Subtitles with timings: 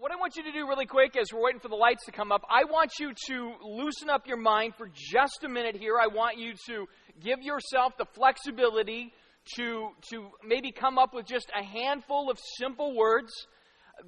[0.00, 2.12] what I want you to do really quick as we're waiting for the lights to
[2.12, 5.94] come up, I want you to loosen up your mind for just a minute here.
[6.00, 6.86] I want you to
[7.20, 9.12] give yourself the flexibility
[9.56, 13.32] to, to maybe come up with just a handful of simple words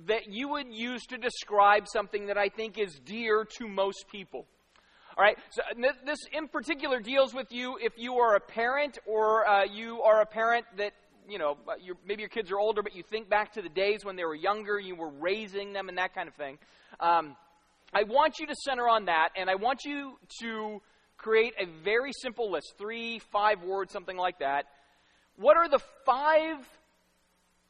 [0.06, 4.46] that you would use to describe something that I think is dear to most people.
[5.18, 5.62] All right, so
[6.06, 10.20] this in particular deals with you if you are a parent or uh, you are
[10.20, 10.92] a parent that
[11.30, 11.56] you know,
[12.06, 14.34] maybe your kids are older, but you think back to the days when they were
[14.34, 16.58] younger, you were raising them and that kind of thing.
[16.98, 17.36] Um,
[17.92, 20.80] I want you to center on that, and I want you to
[21.16, 24.64] create a very simple list three, five words, something like that.
[25.36, 26.56] What are the five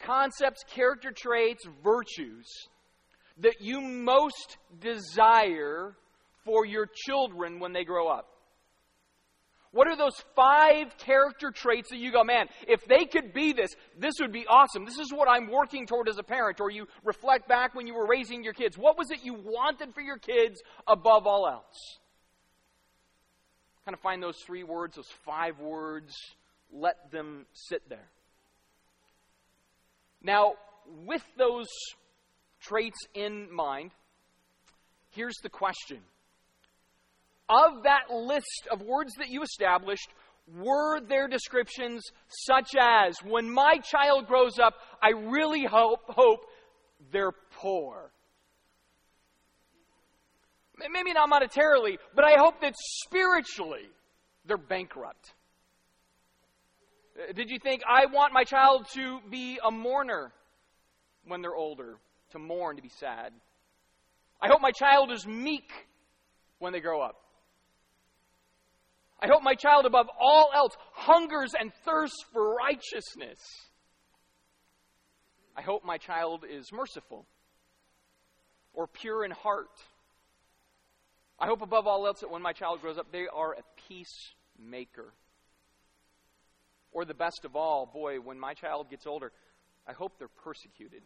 [0.00, 2.46] concepts, character traits, virtues
[3.38, 5.94] that you most desire
[6.44, 8.28] for your children when they grow up?
[9.72, 13.70] What are those five character traits that you go, man, if they could be this,
[13.96, 14.84] this would be awesome.
[14.84, 16.60] This is what I'm working toward as a parent.
[16.60, 18.76] Or you reflect back when you were raising your kids.
[18.76, 21.98] What was it you wanted for your kids above all else?
[23.84, 26.14] Kind of find those three words, those five words,
[26.72, 28.08] let them sit there.
[30.22, 30.54] Now,
[31.06, 31.68] with those
[32.60, 33.92] traits in mind,
[35.10, 36.00] here's the question
[37.50, 40.08] of that list of words that you established,
[40.56, 46.40] were there descriptions such as, when my child grows up, I really hope, hope
[47.12, 48.10] they're poor?
[50.90, 53.88] Maybe not monetarily, but I hope that spiritually
[54.46, 55.34] they're bankrupt.
[57.16, 60.32] Uh, did you think, I want my child to be a mourner
[61.26, 61.96] when they're older,
[62.30, 63.32] to mourn, to be sad?
[64.40, 65.70] I hope my child is meek
[66.60, 67.16] when they grow up.
[69.22, 73.38] I hope my child, above all else, hungers and thirsts for righteousness.
[75.56, 77.26] I hope my child is merciful
[78.72, 79.68] or pure in heart.
[81.38, 85.12] I hope, above all else, that when my child grows up, they are a peacemaker.
[86.92, 89.32] Or the best of all, boy, when my child gets older,
[89.86, 91.02] I hope they're persecuted.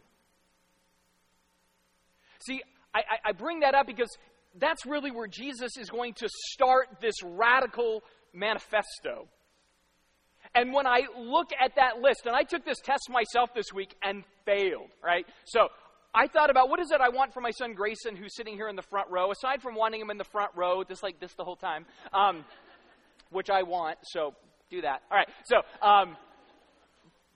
[2.46, 2.62] See,
[2.94, 4.10] I, I, bring that up because
[4.58, 8.02] that's really where Jesus is going to start this radical
[8.34, 9.28] manifesto.
[10.54, 13.94] And when I look at that list, and I took this test myself this week
[14.02, 15.26] and failed, right?
[15.44, 15.68] So
[16.14, 18.68] I thought about what is it I want for my son Grayson, who's sitting here
[18.68, 21.34] in the front row, aside from wanting him in the front row, just like this
[21.34, 22.44] the whole time, um,
[23.30, 24.34] which I want, so
[24.70, 25.02] do that.
[25.10, 26.16] All right, so um,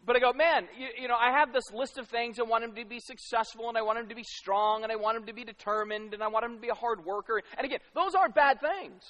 [0.06, 2.38] but I go, man, you, you, know, I have this list of things.
[2.38, 4.97] I want him to be successful, and I want him to be strong, and I
[4.97, 7.42] want him to be determined, and I want him to be a hard worker.
[7.58, 9.03] And again, those aren't bad things.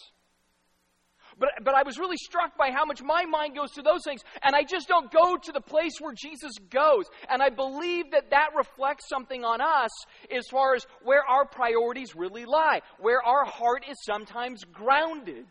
[1.38, 4.22] But, but I was really struck by how much my mind goes to those things,
[4.42, 7.04] and I just don't go to the place where Jesus goes.
[7.28, 9.90] And I believe that that reflects something on us
[10.34, 15.46] as far as where our priorities really lie, where our heart is sometimes grounded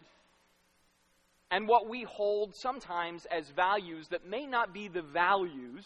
[1.50, 5.86] and what we hold sometimes as values that may not be the values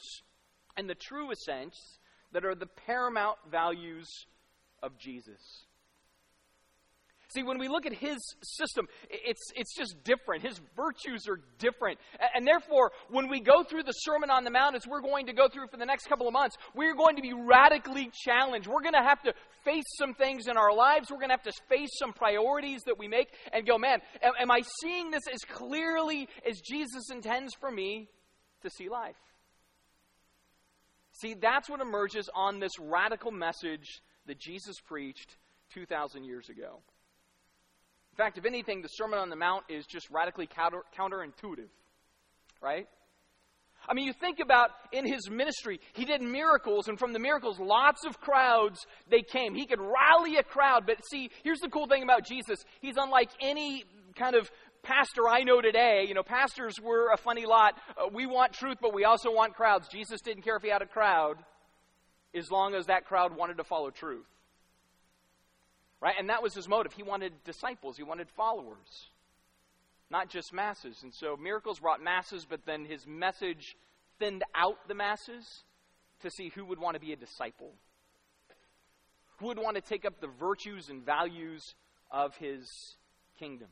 [0.78, 2.00] in the true sense
[2.32, 4.08] that are the paramount values
[4.82, 5.66] of Jesus.
[7.34, 10.44] See, when we look at his system, it's, it's just different.
[10.44, 11.98] His virtues are different.
[12.36, 15.34] And therefore, when we go through the Sermon on the Mount, as we're going to
[15.34, 18.68] go through for the next couple of months, we're going to be radically challenged.
[18.68, 19.34] We're going to have to
[19.64, 21.10] face some things in our lives.
[21.10, 24.52] We're going to have to face some priorities that we make and go, man, am,
[24.52, 28.10] I seeing this as clearly as Jesus intends for me
[28.64, 29.16] to see life?
[31.14, 35.38] See, that's what emerges on this radical message that Jesus preached
[35.74, 36.82] 2,000 years ago.
[38.22, 41.70] In fact, if anything, the Sermon on the Mount is just radically counter, counterintuitive,
[42.62, 42.88] right?
[43.90, 47.60] I mean, you think about in his ministry, he did miracles, and from the miracles,
[47.60, 49.56] lots of crowds they came.
[49.56, 52.64] He could rally a crowd, but see, here's the cool thing about Jesus.
[52.80, 54.52] He's unlike any kind of
[54.84, 56.06] pastor I know today.
[56.08, 57.74] You know, pastors were a funny lot.
[57.98, 59.88] Uh, we want truth, but we also want crowds.
[59.88, 61.38] Jesus didn't care if he had a crowd,
[62.36, 64.28] as long as that crowd wanted to follow truth.
[66.02, 66.16] Right?
[66.18, 66.94] And that was his motive.
[66.94, 69.10] He wanted disciples, he wanted followers,
[70.10, 71.00] not just masses.
[71.04, 73.76] And so miracles brought masses, but then his message
[74.20, 75.64] thinned out the masses
[76.22, 77.72] to see who would want to be a disciple,
[79.38, 81.76] who would want to take up the virtues and values
[82.10, 82.68] of his
[83.40, 83.70] kingdom.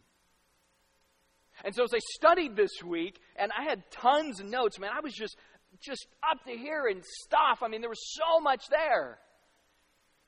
[1.65, 5.01] And so as I studied this week, and I had tons of notes, man, I
[5.01, 5.35] was just
[5.81, 7.59] just up to here and stuff.
[7.61, 9.19] I mean, there was so much there.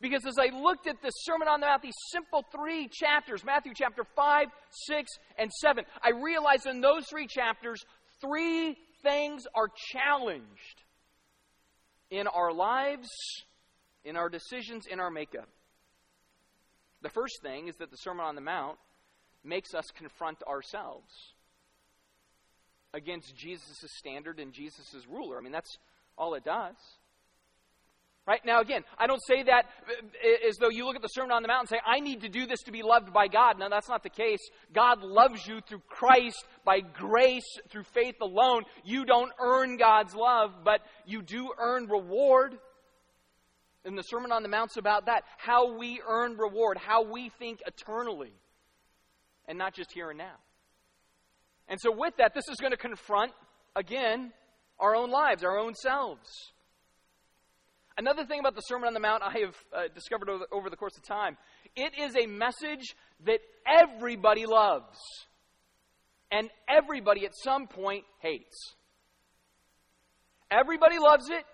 [0.01, 3.74] Because as I looked at the Sermon on the Mount, these simple three chapters, Matthew
[3.75, 4.48] chapter 5,
[4.88, 7.83] 6, and 7, I realized in those three chapters,
[8.19, 10.81] three things are challenged
[12.09, 13.09] in our lives
[14.03, 15.48] in our decisions, in our makeup.
[17.01, 18.77] The first thing is that the Sermon on the Mount
[19.44, 21.12] makes us confront ourselves
[22.94, 25.38] against Jesus' standard and Jesus' ruler.
[25.38, 25.77] I mean, that's
[26.18, 26.75] all it does.
[28.31, 28.45] Right?
[28.45, 31.42] Now, again, I don't say that uh, as though you look at the Sermon on
[31.42, 33.60] the Mount and say, I need to do this to be loved by God.
[33.60, 34.39] No, that's not the case.
[34.74, 38.63] God loves you through Christ by grace, through faith alone.
[38.86, 42.57] You don't earn God's love, but you do earn reward.
[43.83, 47.60] And the Sermon on the Mount's about that how we earn reward, how we think
[47.68, 48.31] eternally,
[49.45, 50.38] and not just here and now.
[51.68, 53.34] And so, with that, this is going to confront,
[53.75, 54.31] again,
[54.80, 56.54] our own lives, our own selves.
[58.01, 60.71] Another thing about the Sermon on the Mount I have uh, discovered over the, over
[60.71, 61.38] the course of time
[61.75, 62.95] it is a message
[63.27, 64.98] that everybody loves
[66.31, 68.74] and everybody at some point hates.
[70.50, 71.45] Everybody loves it,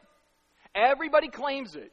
[0.74, 1.92] everybody claims it.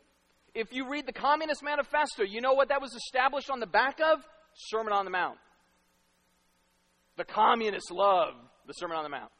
[0.54, 3.98] If you read the Communist Manifesto, you know what that was established on the back
[3.98, 4.20] of?
[4.70, 5.38] Sermon on the Mount.
[7.16, 8.34] The communists love
[8.68, 9.32] the Sermon on the Mount.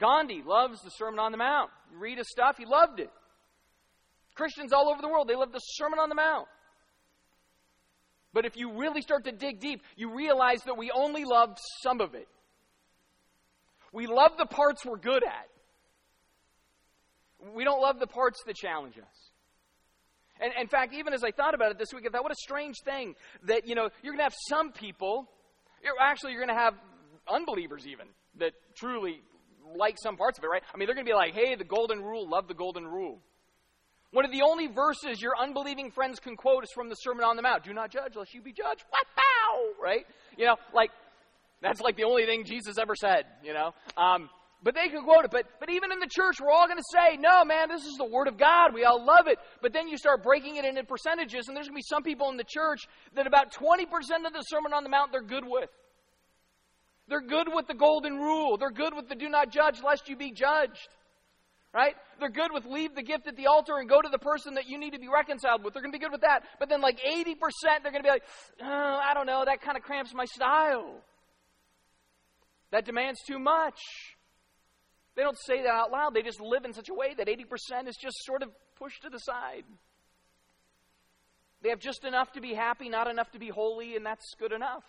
[0.00, 1.68] Gandhi loves the Sermon on the Mount.
[1.92, 3.10] You read his stuff, he loved it.
[4.38, 6.46] Christians all over the world, they love the Sermon on the Mount.
[8.32, 12.00] But if you really start to dig deep, you realize that we only love some
[12.00, 12.28] of it.
[13.92, 15.48] We love the parts we're good at.
[17.54, 19.30] We don't love the parts that challenge us.
[20.40, 22.42] And in fact, even as I thought about it this week, I thought, what a
[22.42, 23.14] strange thing
[23.44, 25.28] that, you know, you're going to have some people,
[26.00, 26.74] actually, you're going to have
[27.28, 28.06] unbelievers even,
[28.38, 29.20] that truly
[29.76, 30.62] like some parts of it, right?
[30.72, 33.20] I mean, they're going to be like, hey, the golden rule, love the golden rule.
[34.10, 37.36] One of the only verses your unbelieving friends can quote is from the Sermon on
[37.36, 37.64] the Mount.
[37.64, 38.84] Do not judge lest you be judged.
[38.88, 39.82] What bow?
[39.82, 40.06] Right?
[40.36, 40.90] You know, like,
[41.60, 43.74] that's like the only thing Jesus ever said, you know?
[43.96, 44.30] Um,
[44.62, 45.30] but they can quote it.
[45.30, 47.96] But, but even in the church, we're all going to say, no, man, this is
[47.98, 48.74] the Word of God.
[48.74, 49.38] We all love it.
[49.60, 52.30] But then you start breaking it into percentages, and there's going to be some people
[52.30, 52.80] in the church
[53.14, 53.84] that about 20%
[54.26, 55.70] of the Sermon on the Mount they're good with.
[57.08, 58.56] They're good with the golden rule.
[58.58, 60.88] They're good with the do not judge lest you be judged.
[61.74, 61.94] Right?
[62.18, 64.68] They're good with leave the gift at the altar and go to the person that
[64.68, 65.74] you need to be reconciled with.
[65.74, 66.44] They're going to be good with that.
[66.58, 67.34] But then, like 80%,
[67.82, 68.24] they're going to be like,
[68.62, 71.02] oh, I don't know, that kind of cramps my style.
[72.70, 73.78] That demands too much.
[75.14, 76.14] They don't say that out loud.
[76.14, 79.10] They just live in such a way that 80% is just sort of pushed to
[79.10, 79.64] the side.
[81.62, 84.52] They have just enough to be happy, not enough to be holy, and that's good
[84.52, 84.84] enough.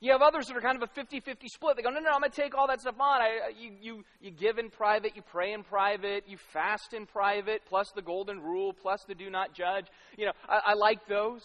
[0.00, 1.76] You have others that are kind of a 50 50 split.
[1.76, 3.20] They go, no, no, I'm going to take all that stuff on.
[3.20, 7.04] I, uh, you, you, you give in private, you pray in private, you fast in
[7.06, 9.86] private, plus the golden rule, plus the do not judge.
[10.16, 11.42] You know, I, I like those.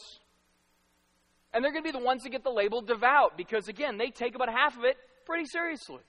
[1.52, 4.10] And they're going to be the ones that get the label devout because, again, they
[4.10, 6.02] take about half of it pretty seriously.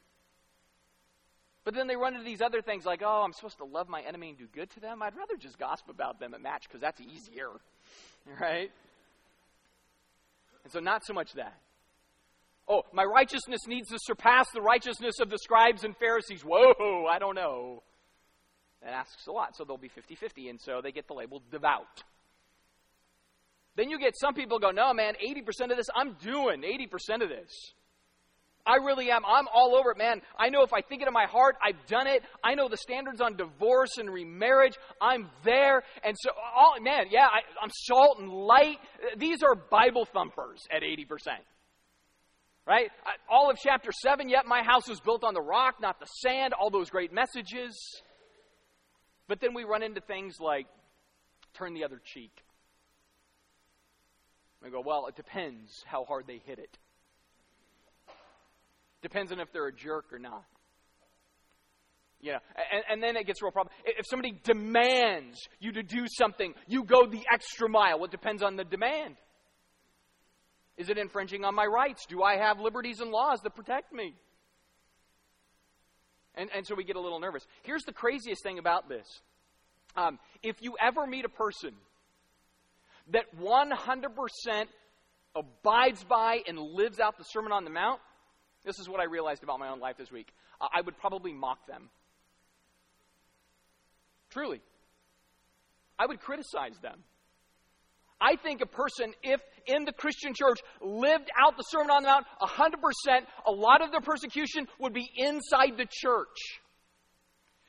[1.64, 4.02] But then they run into these other things like, oh, I'm supposed to love my
[4.02, 5.02] enemy and do good to them.
[5.02, 7.48] I'd rather just gossip about them at match because that's easier.
[8.40, 8.70] Right?
[10.62, 11.60] And so, not so much that.
[12.68, 16.42] Oh, my righteousness needs to surpass the righteousness of the scribes and Pharisees.
[16.42, 17.82] Whoa, I don't know.
[18.82, 21.42] That asks a lot, so they'll be 50 50, and so they get the label
[21.50, 22.02] devout.
[23.76, 27.28] Then you get some people go, no, man, 80% of this, I'm doing 80% of
[27.28, 27.50] this.
[28.66, 29.22] I really am.
[29.26, 30.22] I'm all over it, man.
[30.38, 32.22] I know if I think it in my heart, I've done it.
[32.42, 34.74] I know the standards on divorce and remarriage.
[35.02, 35.82] I'm there.
[36.02, 38.78] And so, all, man, yeah, I, I'm salt and light.
[39.18, 41.04] These are Bible thumpers at 80%.
[42.66, 42.90] Right?
[43.28, 46.54] All of chapter 7, yet my house was built on the rock, not the sand,
[46.54, 47.76] all those great messages.
[49.28, 50.66] But then we run into things like
[51.52, 52.32] turn the other cheek.
[54.62, 56.78] We go, well, it depends how hard they hit it.
[59.02, 60.44] Depends on if they're a jerk or not.
[62.22, 62.38] You know,
[62.72, 63.74] and, and then it gets a real problem.
[63.84, 67.98] If somebody demands you to do something, you go the extra mile.
[67.98, 69.16] Well, it depends on the demand.
[70.76, 72.06] Is it infringing on my rights?
[72.06, 74.14] Do I have liberties and laws that protect me?
[76.34, 77.46] And, and so we get a little nervous.
[77.62, 79.06] Here's the craziest thing about this
[79.96, 81.74] um, if you ever meet a person
[83.12, 84.64] that 100%
[85.36, 88.00] abides by and lives out the Sermon on the Mount,
[88.64, 90.28] this is what I realized about my own life this week.
[90.60, 91.90] I would probably mock them.
[94.30, 94.60] Truly.
[95.98, 97.04] I would criticize them.
[98.24, 102.08] I think a person, if in the Christian church lived out the Sermon on the
[102.08, 106.60] Mount 100%, a lot of their persecution would be inside the church.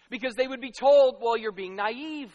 [0.09, 2.31] Because they would be told, well, you're being naive.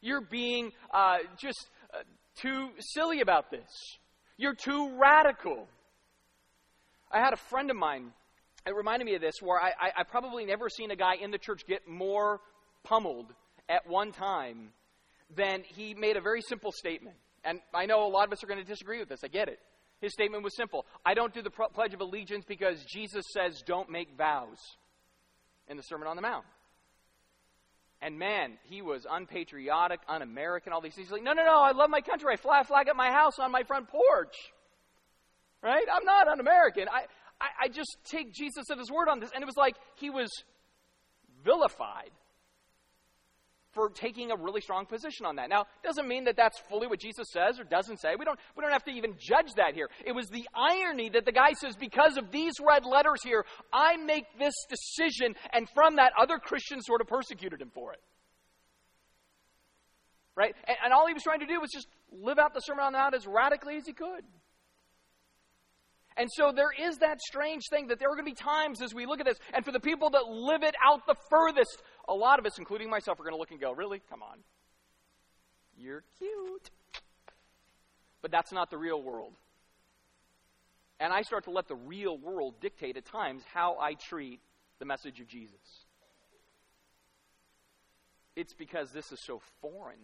[0.00, 1.98] You're being uh, just uh,
[2.36, 3.98] too silly about this.
[4.36, 5.66] You're too radical.
[7.10, 8.12] I had a friend of mine,
[8.66, 11.30] it reminded me of this, where I, I, I probably never seen a guy in
[11.30, 12.40] the church get more
[12.84, 13.32] pummeled
[13.68, 14.70] at one time,
[15.34, 17.16] then he made a very simple statement.
[17.44, 19.20] And I know a lot of us are going to disagree with this.
[19.24, 19.58] I get it.
[20.00, 23.90] His statement was simple I don't do the Pledge of Allegiance because Jesus says don't
[23.90, 24.58] make vows
[25.68, 26.44] in the Sermon on the Mount.
[28.00, 31.08] And man, he was unpatriotic, un American, all these things.
[31.08, 32.32] He's like, no, no, no, I love my country.
[32.32, 34.36] I fly a flag at my house on my front porch.
[35.62, 35.84] Right?
[35.92, 36.86] I'm not un American.
[36.88, 37.06] I,
[37.40, 39.30] I, I just take Jesus at his word on this.
[39.34, 40.30] And it was like he was
[41.44, 42.10] vilified
[43.72, 45.48] for taking a really strong position on that.
[45.48, 48.16] Now, doesn't mean that that's fully what Jesus says or doesn't say.
[48.18, 49.88] We don't, we don't have to even judge that here.
[50.04, 53.96] It was the irony that the guy says, because of these red letters here, I
[53.96, 58.00] make this decision, and from that, other Christians sort of persecuted him for it.
[60.34, 60.54] Right?
[60.66, 62.92] And, and all he was trying to do was just live out the Sermon on
[62.92, 64.24] the Mount as radically as he could.
[66.18, 68.92] And so there is that strange thing that there are going to be times as
[68.92, 72.14] we look at this, and for the people that live it out the furthest, a
[72.14, 74.00] lot of us, including myself, are going to look and go, Really?
[74.10, 74.38] Come on.
[75.76, 76.70] You're cute.
[78.20, 79.34] But that's not the real world.
[80.98, 84.40] And I start to let the real world dictate at times how I treat
[84.80, 85.84] the message of Jesus.
[88.34, 89.98] It's because this is so foreign.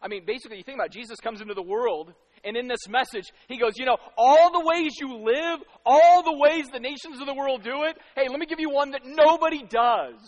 [0.00, 2.12] I mean, basically, you think about it, Jesus comes into the world
[2.44, 6.36] and in this message, he goes, You know, all the ways you live, all the
[6.36, 9.02] ways the nations of the world do it, hey, let me give you one that
[9.04, 10.20] nobody does.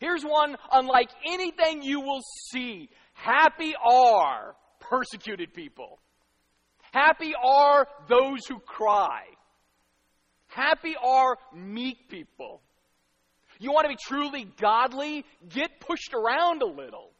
[0.00, 2.20] Here's one unlike anything you will
[2.50, 2.88] see.
[3.12, 5.98] Happy are persecuted people.
[6.92, 9.22] Happy are those who cry.
[10.48, 12.60] Happy are meek people.
[13.58, 15.24] You want to be truly godly?
[15.48, 17.10] Get pushed around a little.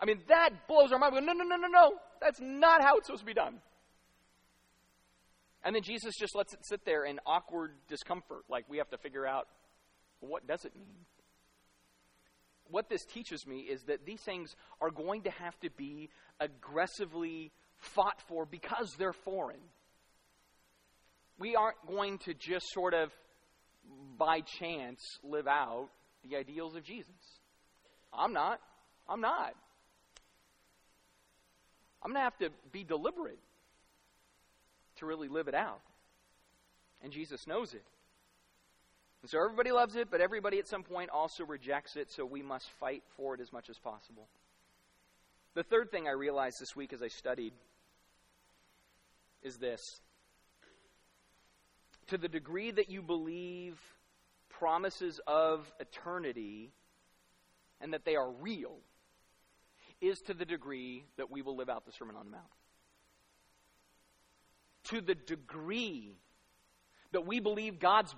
[0.00, 1.14] I mean, that blows our mind.
[1.14, 1.92] We go, no, no, no, no, no.
[2.24, 3.58] That's not how it's supposed to be done.
[5.62, 8.98] And then Jesus just lets it sit there in awkward discomfort, like we have to
[8.98, 9.46] figure out
[10.20, 11.04] what does it mean?
[12.70, 16.08] What this teaches me is that these things are going to have to be
[16.40, 19.60] aggressively fought for because they're foreign.
[21.38, 23.10] We aren't going to just sort of
[24.18, 25.90] by chance live out
[26.26, 27.12] the ideals of Jesus.
[28.14, 28.60] I'm not.
[29.08, 29.54] I'm not.
[32.04, 33.38] I'm going to have to be deliberate
[34.96, 35.80] to really live it out.
[37.02, 37.84] And Jesus knows it.
[39.22, 42.42] And so everybody loves it, but everybody at some point also rejects it, so we
[42.42, 44.28] must fight for it as much as possible.
[45.54, 47.54] The third thing I realized this week as I studied
[49.42, 50.00] is this.
[52.08, 53.78] To the degree that you believe
[54.50, 56.70] promises of eternity
[57.80, 58.76] and that they are real,
[60.04, 62.44] is to the degree that we will live out the Sermon on the Mount.
[64.84, 66.18] To the degree
[67.12, 68.14] that we believe God's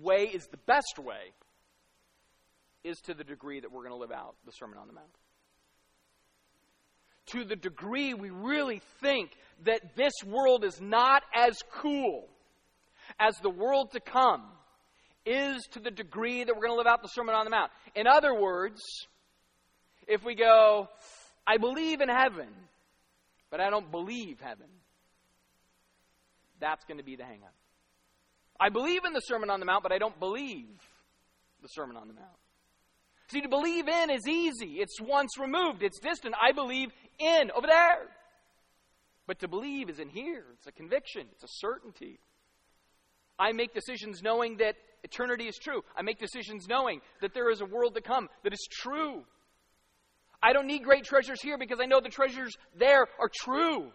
[0.00, 1.32] way is the best way,
[2.84, 5.06] is to the degree that we're going to live out the Sermon on the Mount.
[7.26, 9.32] To the degree we really think
[9.64, 12.28] that this world is not as cool
[13.18, 14.44] as the world to come,
[15.26, 17.72] is to the degree that we're going to live out the Sermon on the Mount.
[17.96, 18.80] In other words,
[20.08, 20.88] if we go,
[21.46, 22.48] I believe in heaven,
[23.50, 24.66] but I don't believe heaven,
[26.60, 27.54] that's going to be the hang up.
[28.58, 30.66] I believe in the Sermon on the Mount, but I don't believe
[31.62, 32.26] the Sermon on the Mount.
[33.30, 34.78] See, to believe in is easy.
[34.80, 36.34] It's once removed, it's distant.
[36.42, 36.88] I believe
[37.18, 38.08] in over there.
[39.26, 40.44] But to believe is in here.
[40.54, 42.18] It's a conviction, it's a certainty.
[43.38, 44.74] I make decisions knowing that
[45.04, 45.82] eternity is true.
[45.96, 49.24] I make decisions knowing that there is a world to come that is true.
[50.42, 53.90] I don't need great treasures here because I know the treasures there are true.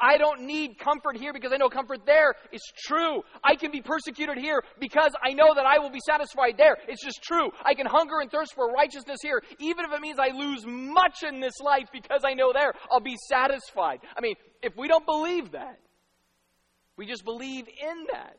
[0.00, 3.22] I don't need comfort here because I know comfort there is true.
[3.42, 6.76] I can be persecuted here because I know that I will be satisfied there.
[6.88, 7.50] It's just true.
[7.64, 11.22] I can hunger and thirst for righteousness here, even if it means I lose much
[11.26, 14.00] in this life because I know there I'll be satisfied.
[14.16, 15.78] I mean, if we don't believe that,
[16.96, 18.36] we just believe in that,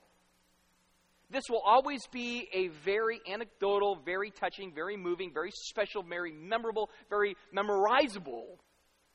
[1.34, 6.92] this will always be a very anecdotal, very touching, very moving, very special, very memorable,
[7.10, 8.60] very memorizable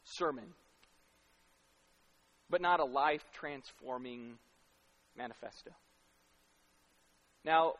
[0.02, 0.46] sermon,
[2.50, 4.34] but not a life transforming
[5.16, 5.70] manifesto.
[7.44, 7.74] Now,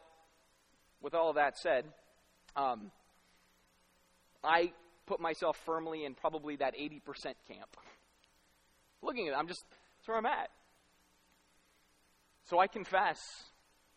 [1.02, 1.84] with all of that said,
[2.54, 2.92] um,
[4.44, 4.72] I
[5.06, 7.00] put myself firmly in probably that 80%
[7.48, 7.76] camp.
[9.02, 10.50] Looking at it, I'm just, that's where I'm at.
[12.44, 13.18] So I confess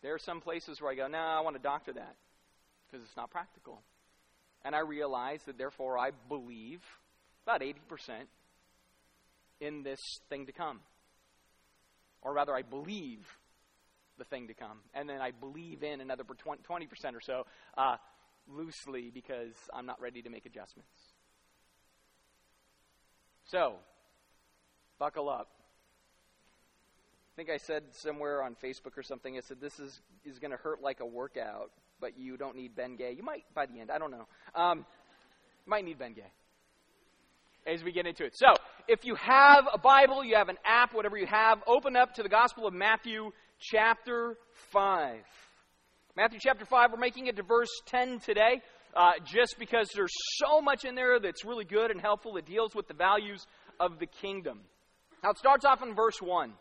[0.02, 2.16] there are some places where I go, no, I want to doctor that
[2.86, 3.82] because it's not practical.
[4.64, 6.80] And I realize that therefore I believe
[7.44, 7.74] about 80%
[9.60, 10.80] in this thing to come.
[12.20, 13.26] Or rather, I believe
[14.18, 14.78] the thing to come.
[14.94, 17.96] And then I believe in another 20% or so uh,
[18.48, 20.90] loosely because I'm not ready to make adjustments.
[23.44, 23.74] So,
[24.98, 25.48] buckle up.
[27.32, 30.50] I think I said somewhere on Facebook or something, I said, this is, is going
[30.50, 33.14] to hurt like a workout, but you don't need Ben Gay.
[33.16, 34.26] You might by the end, I don't know.
[34.54, 34.84] Um,
[35.64, 36.30] might need Ben Gay
[37.66, 38.36] as we get into it.
[38.36, 38.48] So,
[38.88, 42.22] if you have a Bible, you have an app, whatever you have, open up to
[42.22, 44.36] the Gospel of Matthew, chapter
[44.72, 45.16] 5.
[46.16, 48.60] Matthew chapter 5, we're making it to verse 10 today,
[48.94, 52.36] uh, just because there's so much in there that's really good and helpful.
[52.36, 53.46] It deals with the values
[53.80, 54.60] of the kingdom.
[55.22, 56.52] Now, it starts off in verse 1.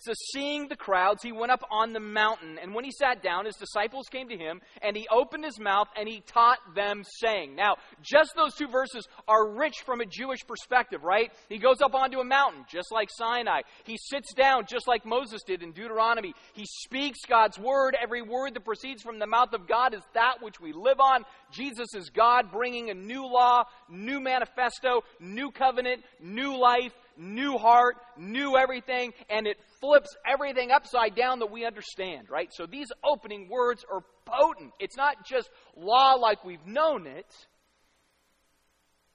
[0.00, 3.46] So, seeing the crowds, he went up on the mountain, and when he sat down,
[3.46, 7.56] his disciples came to him, and he opened his mouth and he taught them, saying.
[7.56, 11.32] Now, just those two verses are rich from a Jewish perspective, right?
[11.48, 13.62] He goes up onto a mountain, just like Sinai.
[13.84, 16.32] He sits down, just like Moses did in Deuteronomy.
[16.52, 17.96] He speaks God's word.
[18.00, 21.24] Every word that proceeds from the mouth of God is that which we live on.
[21.50, 27.96] Jesus is God bringing a new law, new manifesto, new covenant, new life new heart,
[28.16, 32.52] new everything, and it flips everything upside down that we understand, right?
[32.52, 34.72] So these opening words are potent.
[34.78, 37.32] It's not just law like we've known it,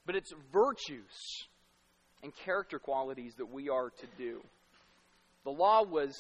[0.06, 1.48] but it's virtues
[2.22, 4.42] and character qualities that we are to do.
[5.44, 6.14] The law was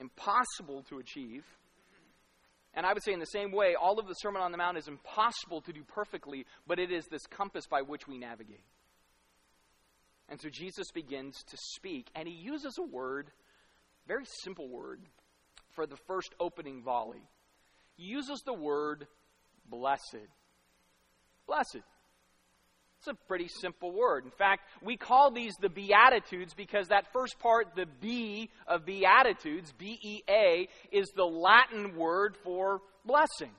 [0.00, 1.44] impossible to achieve.
[2.74, 4.78] And I would say, in the same way, all of the Sermon on the Mount
[4.78, 8.62] is impossible to do perfectly, but it is this compass by which we navigate.
[10.28, 13.30] And so Jesus begins to speak, and he uses a word,
[14.08, 15.00] very simple word,
[15.74, 17.22] for the first opening volley.
[17.96, 19.06] He uses the word
[19.68, 20.26] blessed.
[21.46, 21.84] Blessed.
[22.98, 24.24] It's a pretty simple word.
[24.24, 29.72] In fact, we call these the Beatitudes because that first part, the B of Beatitudes,
[29.78, 33.52] B E A, is the Latin word for blessing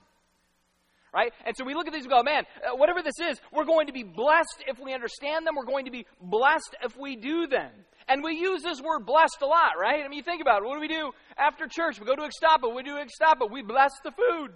[1.12, 1.32] right?
[1.44, 3.86] And so we look at these and go, man, uh, whatever this is, we're going
[3.88, 5.54] to be blessed if we understand them.
[5.56, 7.70] We're going to be blessed if we do them.
[8.10, 10.04] And we use this word blessed a lot, right?
[10.04, 10.66] I mean, you think about it.
[10.66, 12.00] What do we do after church?
[12.00, 12.74] We go to Ixtapa.
[12.74, 13.48] We do Ixtapa.
[13.48, 14.50] We bless the food.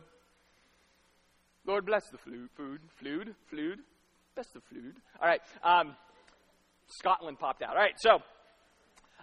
[1.65, 3.79] Lord, bless the food, food, food, food.
[4.35, 4.97] Bless the food.
[5.23, 5.41] All right.
[5.63, 5.95] Um,
[6.89, 7.71] Scotland popped out.
[7.71, 7.95] All right.
[7.97, 8.19] So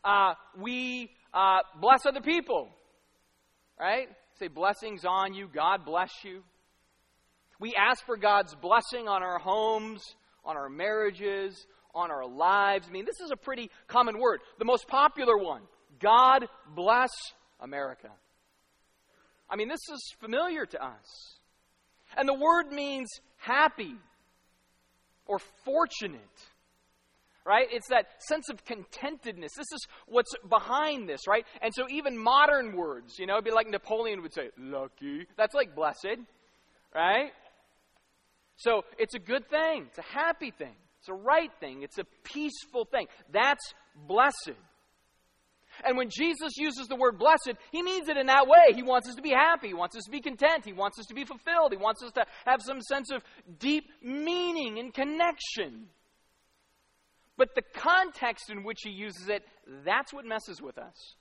[0.06, 2.70] uh, we uh, bless other people,
[3.78, 4.08] right?
[4.40, 5.50] Say blessings on you.
[5.54, 6.42] God bless you.
[7.60, 10.16] We ask for God's blessing on our homes,
[10.46, 12.88] on our marriages, on our lives.
[12.90, 14.42] I mean, this is a pretty common word.
[14.60, 15.62] The most popular one
[16.00, 17.12] God bless
[17.60, 18.10] America.
[19.50, 21.38] I mean, this is familiar to us.
[22.18, 23.96] And the word means happy
[25.26, 26.20] or fortunate.
[27.44, 27.68] Right?
[27.72, 29.56] It's that sense of contentedness.
[29.58, 31.44] This is what's behind this, right?
[31.62, 35.26] And so even modern words, you know, it'd be like Napoleon would say, lucky.
[35.38, 36.20] That's like blessed,
[36.94, 37.32] right?
[38.58, 39.86] So it's a good thing.
[39.88, 40.76] It's a happy thing.
[41.02, 41.82] It's a right thing.
[41.82, 43.08] It's a peaceful thing.
[43.34, 43.74] That's
[44.08, 44.54] blessed.
[45.84, 48.76] And when Jesus uses the word blessed, he means it in that way.
[48.76, 49.70] He wants us to be happy.
[49.70, 50.64] He wants us to be content.
[50.64, 51.72] He wants us to be fulfilled.
[51.72, 53.24] He wants us to have some sense of
[53.58, 55.88] deep meaning and connection.
[57.36, 59.44] But the context in which he uses it,
[59.84, 61.16] that's what messes with us.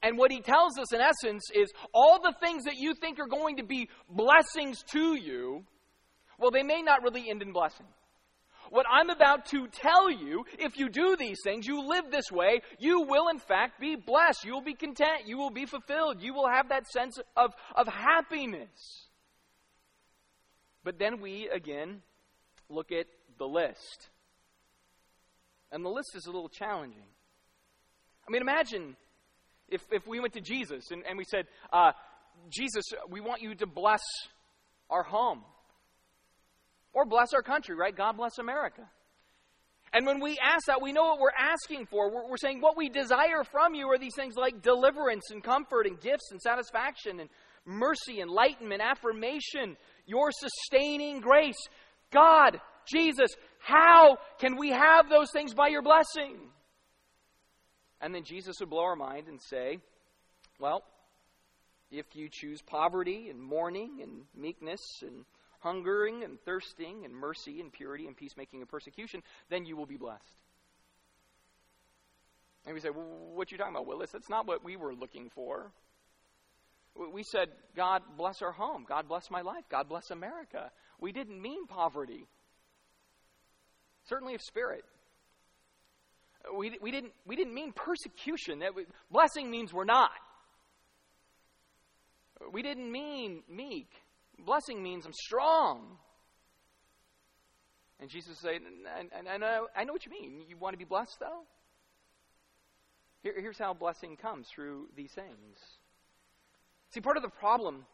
[0.00, 3.26] And what he tells us in essence is all the things that you think are
[3.26, 5.64] going to be blessings to you,
[6.38, 7.86] well, they may not really end in blessing.
[8.70, 12.62] What I'm about to tell you, if you do these things, you live this way,
[12.78, 14.44] you will in fact be blessed.
[14.44, 15.26] You will be content.
[15.26, 16.22] You will be fulfilled.
[16.22, 19.08] You will have that sense of, of happiness.
[20.82, 22.02] But then we, again,
[22.68, 23.06] look at
[23.38, 24.08] the list.
[25.70, 27.06] And the list is a little challenging.
[28.26, 28.96] I mean, imagine
[29.68, 31.92] if, if we went to Jesus and, and we said, uh,
[32.50, 34.02] Jesus, we want you to bless
[34.90, 35.42] our home
[36.94, 37.94] or bless our country, right?
[37.94, 38.88] God bless America.
[39.92, 42.10] And when we ask that, we know what we're asking for.
[42.10, 45.86] We're, we're, saying what we desire from you are these things like deliverance and comfort
[45.86, 47.30] and gifts and satisfaction and
[47.64, 49.76] mercy, enlightenment, affirmation,
[50.06, 51.68] your sustaining grace.
[52.12, 53.30] God, Jesus,
[53.60, 56.38] how can we have those things by your blessing?
[58.00, 59.78] And then Jesus would blow our mind and say,
[60.58, 60.82] Well,
[61.90, 65.24] if you choose poverty and mourning and meekness and
[65.64, 69.96] hungering and thirsting and mercy and purity and peacemaking and persecution, then you will be
[69.96, 70.22] blessed.
[72.66, 74.12] And we say, well, what you talking about, Willis?
[74.12, 75.72] That's not what we were looking for.
[77.12, 78.86] We said, God bless our home.
[78.88, 79.64] God bless my life.
[79.68, 80.70] God bless America.
[81.00, 82.28] We didn't mean poverty.
[84.06, 84.84] Certainly of spirit
[86.52, 88.60] we, we, didn't, we didn't mean persecution.
[88.60, 90.10] That we, blessing means we're not.
[92.52, 93.90] We didn't mean meek.
[94.38, 95.98] Blessing means I'm strong.
[98.00, 100.42] And Jesus said, I, I, know, I know what you mean.
[100.48, 101.42] You want to be blessed, though?
[103.22, 105.58] Here, here's how blessing comes through these things.
[106.90, 107.86] See, part of the problem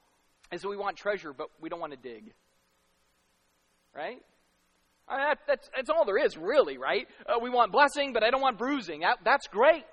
[0.50, 2.32] is that we want treasure, but we don't want to dig.
[3.94, 4.20] Right?
[5.08, 7.06] I mean, that, that's, that's all there is, really, right?
[7.26, 9.00] Uh, we want blessing, but I don't want bruising.
[9.00, 9.84] That, that's great.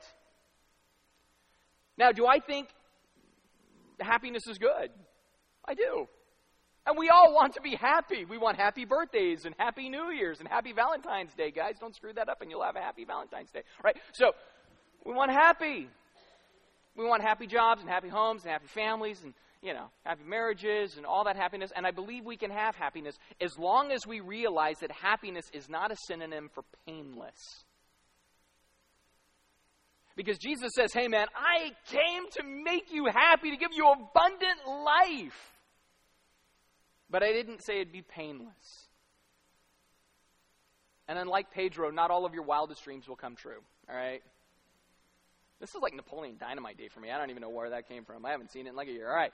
[1.97, 2.69] Now, do I think
[3.99, 4.89] happiness is good?
[5.67, 6.07] I do.
[6.87, 8.23] And we all want to be happy.
[8.23, 11.75] We want happy birthdays and happy New Year's and happy Valentine's Day, guys.
[11.81, 13.63] Don't screw that up and you'll have a happy Valentine's Day.
[13.83, 13.97] Right?
[14.13, 14.31] So,
[15.05, 15.89] we want happy.
[16.95, 20.95] We want happy jobs and happy homes and happy families and, you know, happy marriages
[20.95, 21.71] and all that happiness.
[21.75, 25.67] And I believe we can have happiness as long as we realize that happiness is
[25.67, 27.65] not a synonym for painless.
[30.15, 34.65] Because Jesus says, hey man, I came to make you happy, to give you abundant
[34.65, 35.56] life.
[37.09, 38.87] But I didn't say it'd be painless.
[41.07, 43.61] And unlike Pedro, not all of your wildest dreams will come true.
[43.89, 44.21] All right?
[45.59, 47.09] This is like Napoleon Dynamite Day for me.
[47.09, 48.25] I don't even know where that came from.
[48.25, 49.09] I haven't seen it in like a year.
[49.09, 49.31] All right.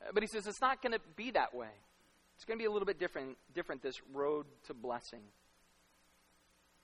[0.00, 1.68] Uh, but he says it's not going to be that way.
[2.36, 5.22] It's going to be a little bit different, different, this road to blessing.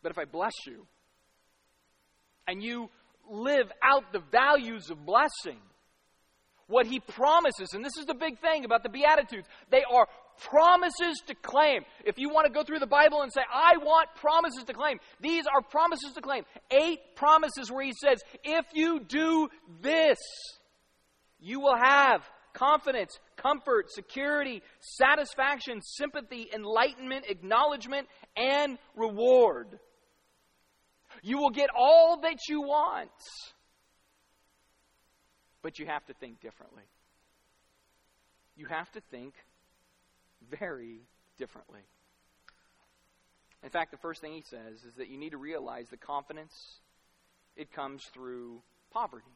[0.03, 0.87] But if I bless you,
[2.47, 2.89] and you
[3.29, 5.61] live out the values of blessing,
[6.69, 10.07] what he promises, and this is the big thing about the Beatitudes, they are
[10.39, 11.83] promises to claim.
[12.05, 14.99] If you want to go through the Bible and say, I want promises to claim,
[15.21, 16.45] these are promises to claim.
[16.71, 19.49] Eight promises where he says, if you do
[19.81, 20.19] this,
[21.41, 29.79] you will have confidence, comfort, security, satisfaction, sympathy, enlightenment, acknowledgement, and reward.
[31.23, 33.11] You will get all that you want.
[35.63, 36.85] But you have to think differently.
[38.57, 39.35] You have to think
[40.51, 41.01] very
[41.39, 41.81] differently.
[43.63, 46.53] In fact, the first thing he says is that you need to realize that confidence
[47.57, 49.27] it comes through poverty.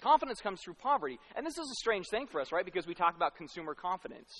[0.00, 1.18] Confidence comes through poverty.
[1.34, 2.64] And this is a strange thing for us, right?
[2.64, 4.30] Because we talk about consumer confidence.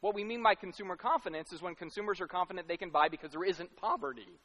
[0.00, 3.30] What we mean by consumer confidence is when consumers are confident they can buy because
[3.30, 4.38] there isn't poverty.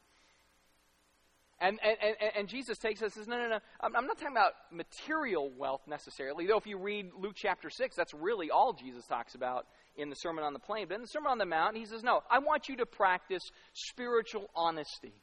[1.60, 3.60] And, and, and, and, Jesus takes us says, no, no, no.
[3.82, 8.14] I'm not talking about material wealth necessarily, though if you read Luke chapter 6, that's
[8.14, 9.66] really all Jesus talks about
[9.96, 10.86] in the Sermon on the Plain.
[10.88, 13.42] But in the Sermon on the Mount, he says, no, I want you to practice
[13.74, 15.14] spiritual honesty.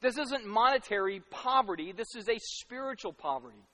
[0.00, 3.66] This isn't monetary poverty, this is a spiritual poverty.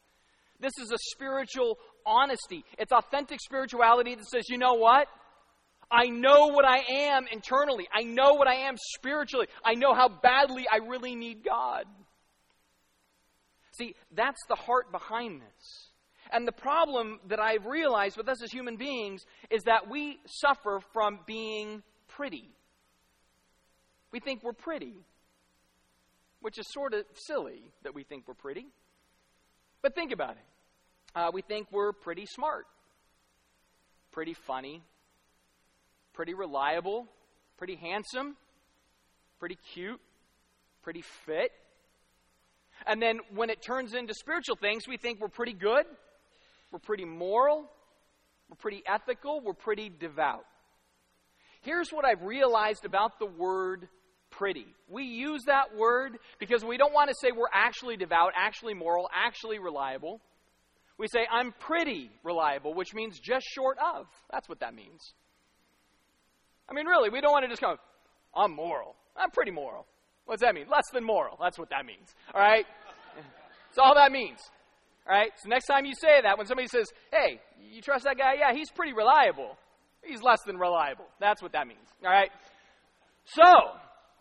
[0.60, 2.64] This is a spiritual honesty.
[2.78, 5.08] It's authentic spirituality that says, you know what?
[5.90, 7.86] I know what I am internally.
[7.94, 9.46] I know what I am spiritually.
[9.64, 11.84] I know how badly I really need God.
[13.72, 15.90] See, that's the heart behind this.
[16.32, 20.80] And the problem that I've realized with us as human beings is that we suffer
[20.92, 22.50] from being pretty.
[24.12, 24.94] We think we're pretty,
[26.40, 28.66] which is sort of silly that we think we're pretty.
[29.82, 30.44] But think about it.
[31.14, 32.66] Uh, we think we're pretty smart,
[34.12, 34.82] pretty funny,
[36.14, 37.06] pretty reliable,
[37.58, 38.36] pretty handsome,
[39.38, 40.00] pretty cute,
[40.82, 41.50] pretty fit.
[42.86, 45.84] And then when it turns into spiritual things, we think we're pretty good,
[46.72, 47.70] we're pretty moral,
[48.48, 50.44] we're pretty ethical, we're pretty devout.
[51.62, 53.88] Here's what I've realized about the word
[54.30, 54.66] pretty.
[54.88, 59.08] We use that word because we don't want to say we're actually devout, actually moral,
[59.14, 60.20] actually reliable.
[60.98, 64.06] We say, I'm pretty reliable, which means just short of.
[64.30, 65.14] That's what that means.
[66.68, 67.76] I mean, really, we don't want to just go,
[68.34, 68.96] I'm moral.
[69.16, 69.86] I'm pretty moral.
[70.24, 70.66] What does that mean?
[70.70, 71.36] Less than moral.
[71.40, 72.14] That's what that means.
[72.34, 72.66] All right?
[73.14, 74.38] That's all that means.
[75.08, 75.30] All right?
[75.36, 78.34] So next time you say that, when somebody says, hey, you trust that guy?
[78.38, 79.56] Yeah, he's pretty reliable.
[80.02, 81.06] He's less than reliable.
[81.20, 81.86] That's what that means.
[82.02, 82.30] All right?
[83.24, 83.42] So,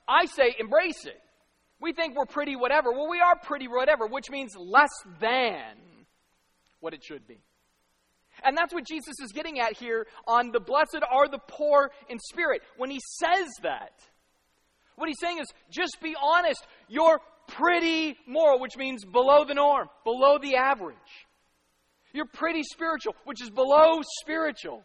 [0.08, 1.20] I say embrace it.
[1.80, 2.92] We think we're pretty whatever.
[2.92, 5.76] Well, we are pretty whatever, which means less than
[6.80, 7.40] what it should be.
[8.44, 12.20] And that's what Jesus is getting at here on the blessed are the poor in
[12.20, 12.62] spirit.
[12.78, 13.94] When he says that,
[14.96, 16.66] what he's saying is just be honest.
[16.88, 20.98] You're pretty moral, which means below the norm, below the average.
[22.14, 24.84] You're pretty spiritual, which is below spiritual.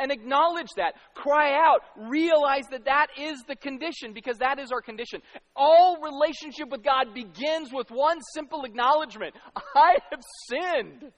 [0.00, 0.94] And acknowledge that.
[1.14, 1.80] Cry out.
[2.08, 5.20] Realize that that is the condition because that is our condition.
[5.56, 9.34] All relationship with God begins with one simple acknowledgement
[9.74, 11.12] I have sinned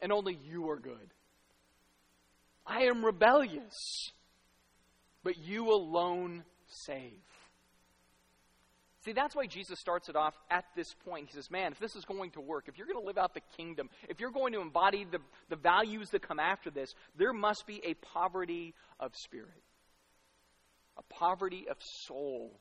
[0.00, 1.14] and only you are good.
[2.66, 4.12] I am rebellious,
[5.22, 7.20] but you alone save.
[9.04, 11.28] See, that's why Jesus starts it off at this point.
[11.28, 13.32] He says, Man, if this is going to work, if you're going to live out
[13.32, 17.32] the kingdom, if you're going to embody the, the values that come after this, there
[17.32, 19.62] must be a poverty of spirit,
[20.98, 22.60] a poverty of soul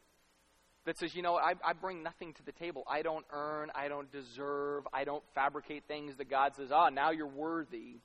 [0.85, 2.83] that says, You know, I, I bring nothing to the table.
[2.89, 7.11] I don't earn, I don't deserve, I don't fabricate things that God says, Ah, now
[7.11, 7.97] you're worthy.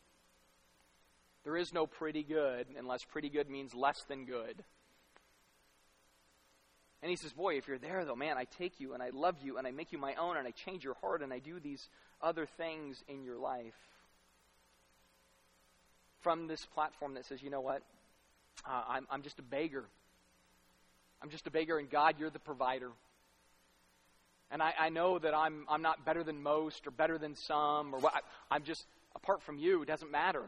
[1.44, 4.64] There is no pretty good unless pretty good means less than good.
[7.02, 9.36] And he says, Boy, if you're there, though, man, I take you and I love
[9.42, 11.60] you and I make you my own and I change your heart and I do
[11.60, 11.86] these
[12.22, 13.74] other things in your life.
[16.22, 17.82] From this platform that says, you know what?
[18.66, 19.84] Uh, I'm, I'm just a beggar.
[21.24, 22.90] I'm just a beggar, and God, you're the provider.
[24.50, 27.94] And I, I know that I'm, I'm not better than most or better than some,
[27.94, 28.20] or what, I,
[28.54, 28.84] I'm just,
[29.16, 30.42] apart from you, it doesn't matter.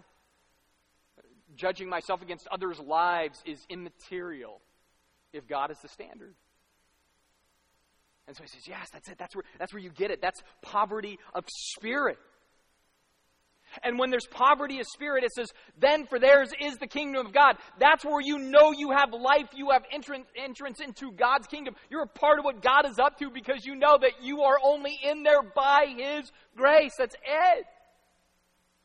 [1.56, 4.60] Judging myself against others' lives is immaterial
[5.32, 6.34] if God is the standard.
[8.28, 9.16] And so he says, Yes, that's it.
[9.16, 10.20] That's where, that's where you get it.
[10.20, 12.18] That's poverty of spirit.
[13.82, 17.32] And when there's poverty of spirit, it says, then for theirs is the kingdom of
[17.32, 17.56] God.
[17.78, 21.74] That's where you know you have life, you have entrance, entrance into God's kingdom.
[21.90, 24.58] You're a part of what God is up to because you know that you are
[24.62, 26.92] only in there by His grace.
[26.98, 27.66] That's it.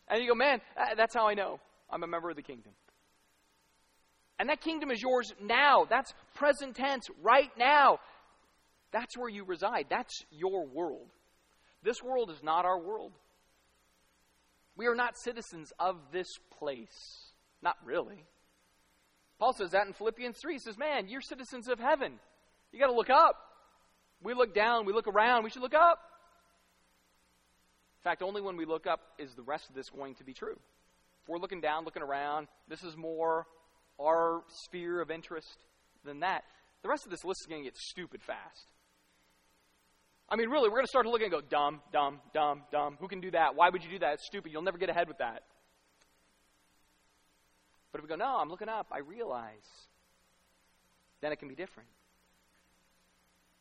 [0.08, 2.74] And you go, man, uh, that's how I know I'm a member of the kingdom.
[4.40, 5.86] And that kingdom is yours now.
[5.90, 8.00] That's present tense, right now.
[8.92, 9.86] That's where you reside.
[9.90, 11.08] That's your world.
[11.84, 13.14] This world is not our world.
[14.82, 17.34] We are not citizens of this place.
[17.62, 18.26] Not really.
[19.38, 20.54] Paul says that in Philippians 3.
[20.54, 22.14] He says, Man, you're citizens of heaven.
[22.72, 23.36] You got to look up.
[24.24, 26.00] We look down, we look around, we should look up.
[28.00, 30.34] In fact, only when we look up is the rest of this going to be
[30.34, 30.58] true.
[31.22, 33.46] If we're looking down, looking around, this is more
[34.02, 35.64] our sphere of interest
[36.04, 36.44] than that.
[36.82, 38.66] The rest of this list is going to get stupid fast.
[40.32, 42.96] I mean, really, we're going to start to look and go, dumb, dumb, dumb, dumb.
[43.02, 43.54] Who can do that?
[43.54, 44.14] Why would you do that?
[44.14, 44.54] It's stupid.
[44.54, 45.44] You'll never get ahead with that.
[47.92, 49.68] But if we go, no, I'm looking up, I realize,
[51.20, 51.90] then it can be different.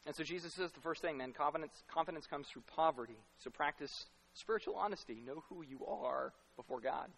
[0.06, 3.18] And so Jesus says the first thing, man, confidence, confidence comes through poverty.
[3.38, 5.20] So practice spiritual honesty.
[5.26, 7.09] Know who you are before God.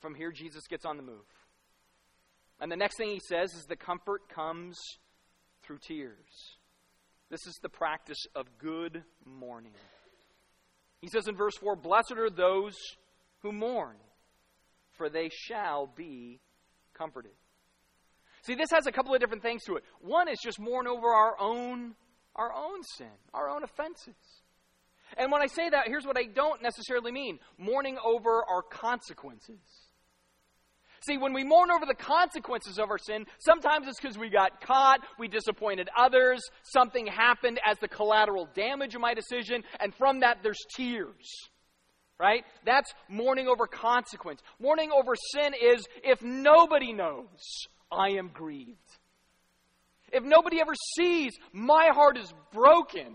[0.00, 1.24] From here, Jesus gets on the move.
[2.60, 4.76] And the next thing he says is the comfort comes
[5.62, 6.57] through tears.
[7.30, 9.72] This is the practice of good mourning.
[11.00, 12.74] He says in verse 4 Blessed are those
[13.40, 13.96] who mourn,
[14.96, 16.40] for they shall be
[16.94, 17.32] comforted.
[18.42, 19.84] See, this has a couple of different things to it.
[20.00, 21.94] One is just mourn over our own
[22.36, 24.14] our own sin, our own offenses.
[25.16, 29.58] And when I say that, here's what I don't necessarily mean mourning over our consequences.
[31.00, 34.60] See, when we mourn over the consequences of our sin, sometimes it's because we got
[34.60, 40.20] caught, we disappointed others, something happened as the collateral damage of my decision, and from
[40.20, 41.48] that there's tears.
[42.20, 42.44] Right?
[42.64, 44.40] That's mourning over consequence.
[44.58, 48.76] Mourning over sin is if nobody knows, I am grieved.
[50.12, 53.14] If nobody ever sees, my heart is broken.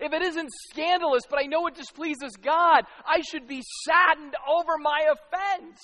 [0.00, 4.72] If it isn't scandalous, but I know it displeases God, I should be saddened over
[4.78, 5.80] my offense.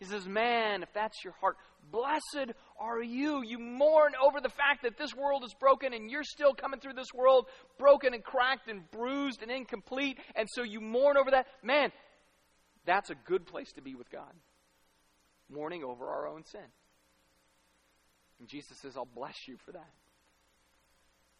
[0.00, 1.56] He says, Man, if that's your heart,
[1.90, 3.42] blessed are you.
[3.42, 6.94] You mourn over the fact that this world is broken and you're still coming through
[6.94, 7.46] this world
[7.78, 10.18] broken and cracked and bruised and incomplete.
[10.36, 11.46] And so you mourn over that.
[11.62, 11.90] Man,
[12.86, 14.32] that's a good place to be with God.
[15.50, 16.60] Mourning over our own sin.
[18.38, 19.90] And Jesus says, I'll bless you for that.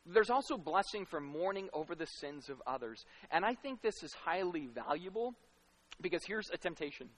[0.05, 3.05] There's also blessing for mourning over the sins of others.
[3.31, 5.35] And I think this is highly valuable
[6.01, 7.11] because here's a temptation.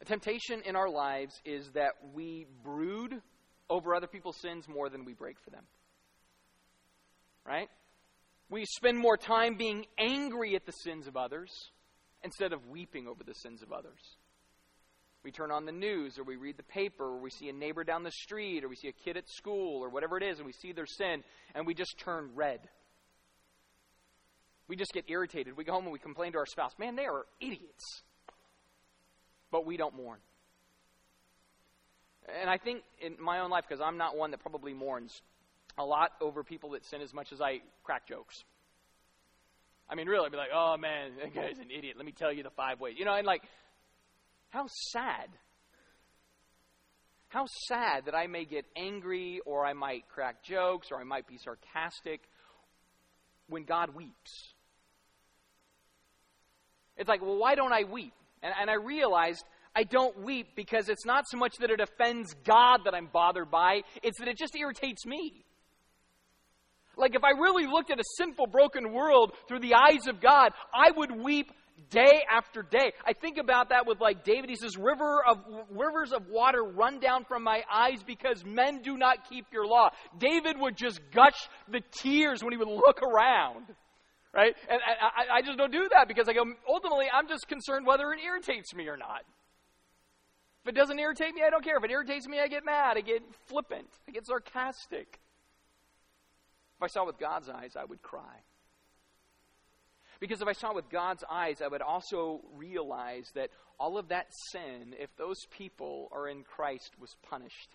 [0.00, 3.20] A temptation in our lives is that we brood
[3.68, 5.64] over other people's sins more than we break for them.
[7.46, 7.68] Right?
[8.48, 11.50] We spend more time being angry at the sins of others
[12.24, 14.00] instead of weeping over the sins of others.
[15.22, 17.84] We turn on the news, or we read the paper, or we see a neighbor
[17.84, 20.46] down the street, or we see a kid at school, or whatever it is, and
[20.46, 21.22] we see their sin,
[21.54, 22.60] and we just turn red.
[24.66, 25.58] We just get irritated.
[25.58, 28.02] We go home and we complain to our spouse, man, they are idiots
[29.50, 30.18] but we don't mourn.
[32.40, 35.22] And I think in my own life, because I'm not one that probably mourns
[35.78, 38.44] a lot over people that sin as much as I crack jokes.
[39.88, 41.96] I mean, really, I'd be like, oh man, that guy's an idiot.
[41.96, 42.94] Let me tell you the five ways.
[42.98, 43.42] You know, and like,
[44.50, 45.28] how sad.
[47.28, 51.28] How sad that I may get angry or I might crack jokes or I might
[51.28, 52.20] be sarcastic
[53.48, 54.54] when God weeps.
[56.96, 58.12] It's like, well, why don't I weep?
[58.42, 62.34] And, and I realized I don't weep because it's not so much that it offends
[62.44, 65.44] God that I'm bothered by, it's that it just irritates me.
[66.96, 70.52] Like if I really looked at a sinful, broken world through the eyes of God,
[70.74, 71.50] I would weep
[71.88, 72.92] day after day.
[73.06, 74.50] I think about that with like David.
[74.50, 75.38] He says, River of,
[75.70, 79.90] rivers of water run down from my eyes because men do not keep your law.
[80.18, 83.64] David would just gush the tears when he would look around.
[84.32, 84.54] Right?
[84.68, 88.12] And I, I just don't do that because I go, ultimately, I'm just concerned whether
[88.12, 89.22] it irritates me or not.
[90.62, 91.78] If it doesn't irritate me, I don't care.
[91.78, 92.96] If it irritates me, I get mad.
[92.96, 93.88] I get flippant.
[94.06, 95.18] I get sarcastic.
[96.76, 98.44] If I saw with God's eyes, I would cry.
[100.20, 104.26] Because if I saw with God's eyes, I would also realize that all of that
[104.52, 107.70] sin, if those people are in Christ, was punished.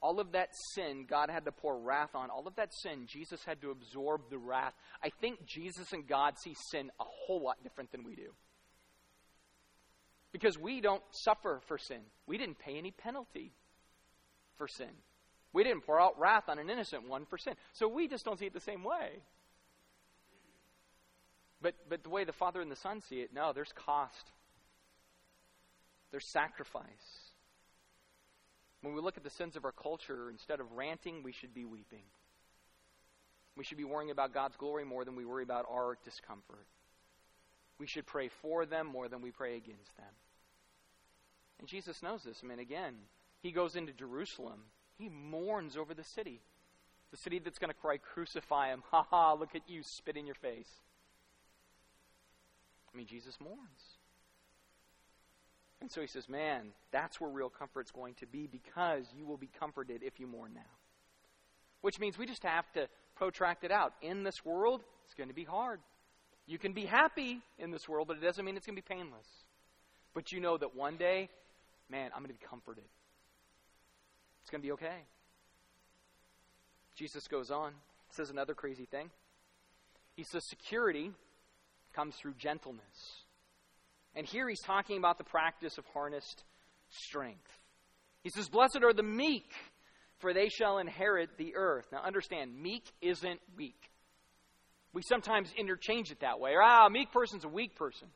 [0.00, 2.30] All of that sin, God had to pour wrath on.
[2.30, 4.72] All of that sin, Jesus had to absorb the wrath.
[5.02, 8.32] I think Jesus and God see sin a whole lot different than we do.
[10.30, 12.00] Because we don't suffer for sin.
[12.26, 13.52] We didn't pay any penalty
[14.56, 14.90] for sin.
[15.52, 17.54] We didn't pour out wrath on an innocent one for sin.
[17.72, 19.22] So we just don't see it the same way.
[21.60, 24.30] But, but the way the Father and the Son see it, no, there's cost,
[26.12, 27.27] there's sacrifice.
[28.82, 31.64] When we look at the sins of our culture, instead of ranting, we should be
[31.64, 32.04] weeping.
[33.56, 36.66] We should be worrying about God's glory more than we worry about our discomfort.
[37.78, 40.14] We should pray for them more than we pray against them.
[41.58, 42.40] And Jesus knows this.
[42.42, 42.94] I mean, again,
[43.40, 44.62] he goes into Jerusalem.
[44.96, 46.40] He mourns over the city.
[47.10, 48.82] The city that's going to cry, Crucify him.
[48.90, 50.70] Ha ha, look at you, spit in your face.
[52.92, 53.97] I mean, Jesus mourns.
[55.80, 59.36] And so he says, Man, that's where real comfort's going to be because you will
[59.36, 60.60] be comforted if you mourn now.
[61.80, 63.94] Which means we just have to protract it out.
[64.02, 65.80] In this world, it's going to be hard.
[66.46, 68.94] You can be happy in this world, but it doesn't mean it's going to be
[68.94, 69.26] painless.
[70.14, 71.28] But you know that one day,
[71.90, 72.84] man, I'm going to be comforted.
[74.42, 75.04] It's going to be okay.
[76.96, 77.74] Jesus goes on,
[78.10, 79.10] says another crazy thing.
[80.16, 81.12] He says, Security
[81.94, 83.22] comes through gentleness.
[84.18, 86.42] And here he's talking about the practice of harnessed
[86.90, 87.56] strength.
[88.24, 89.48] He says, Blessed are the meek,
[90.18, 91.86] for they shall inherit the earth.
[91.92, 93.80] Now understand, meek isn't weak.
[94.92, 96.54] We sometimes interchange it that way.
[96.54, 98.08] Or, ah, a meek person's a weak person.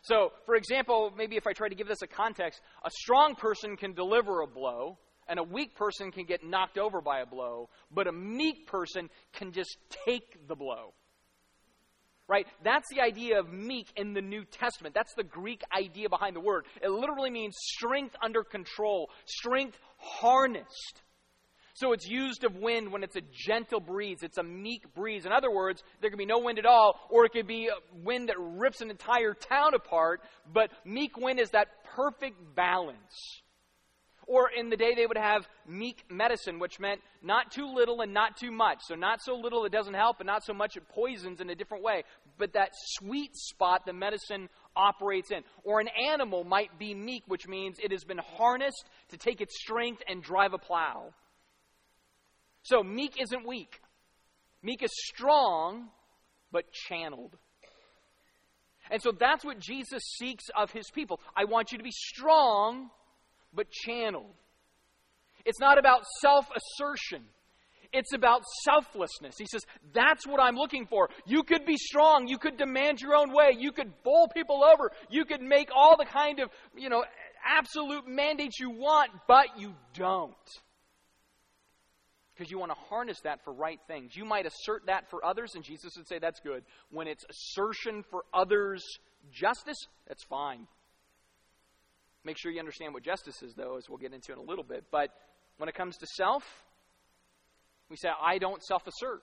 [0.00, 3.76] So, for example, maybe if I try to give this a context, a strong person
[3.76, 4.96] can deliver a blow,
[5.28, 9.10] and a weak person can get knocked over by a blow, but a meek person
[9.34, 10.94] can just take the blow
[12.30, 12.46] right?
[12.62, 14.94] That's the idea of meek in the New Testament.
[14.94, 16.64] That's the Greek idea behind the word.
[16.80, 21.02] It literally means strength under control, strength harnessed.
[21.74, 24.18] So it's used of wind when it's a gentle breeze.
[24.22, 25.26] It's a meek breeze.
[25.26, 28.04] In other words, there can be no wind at all, or it could be a
[28.04, 30.20] wind that rips an entire town apart.
[30.52, 33.42] But meek wind is that perfect balance
[34.30, 38.14] or in the day, they would have meek medicine, which meant not too little and
[38.14, 38.78] not too much.
[38.86, 41.54] So, not so little it doesn't help, and not so much it poisons in a
[41.56, 42.04] different way.
[42.38, 45.42] But that sweet spot the medicine operates in.
[45.64, 49.60] Or an animal might be meek, which means it has been harnessed to take its
[49.60, 51.12] strength and drive a plow.
[52.62, 53.80] So, meek isn't weak.
[54.62, 55.88] Meek is strong,
[56.52, 57.36] but channeled.
[58.92, 61.20] And so that's what Jesus seeks of his people.
[61.36, 62.90] I want you to be strong,
[63.54, 64.34] but channeled.
[65.44, 67.24] It's not about self assertion.
[67.92, 69.36] It's about selflessness.
[69.36, 71.08] He says, That's what I'm looking for.
[71.26, 72.28] You could be strong.
[72.28, 73.56] You could demand your own way.
[73.58, 74.92] You could bowl people over.
[75.10, 77.04] You could make all the kind of, you know,
[77.44, 80.34] absolute mandates you want, but you don't.
[82.34, 84.16] Because you want to harness that for right things.
[84.16, 86.62] You might assert that for others, and Jesus would say that's good.
[86.90, 88.84] When it's assertion for others'
[89.32, 90.66] justice, that's fine.
[92.24, 94.64] Make sure you understand what justice is, though, as we'll get into in a little
[94.64, 94.84] bit.
[94.90, 95.10] But
[95.56, 96.44] when it comes to self,
[97.88, 99.22] we say, I don't self assert.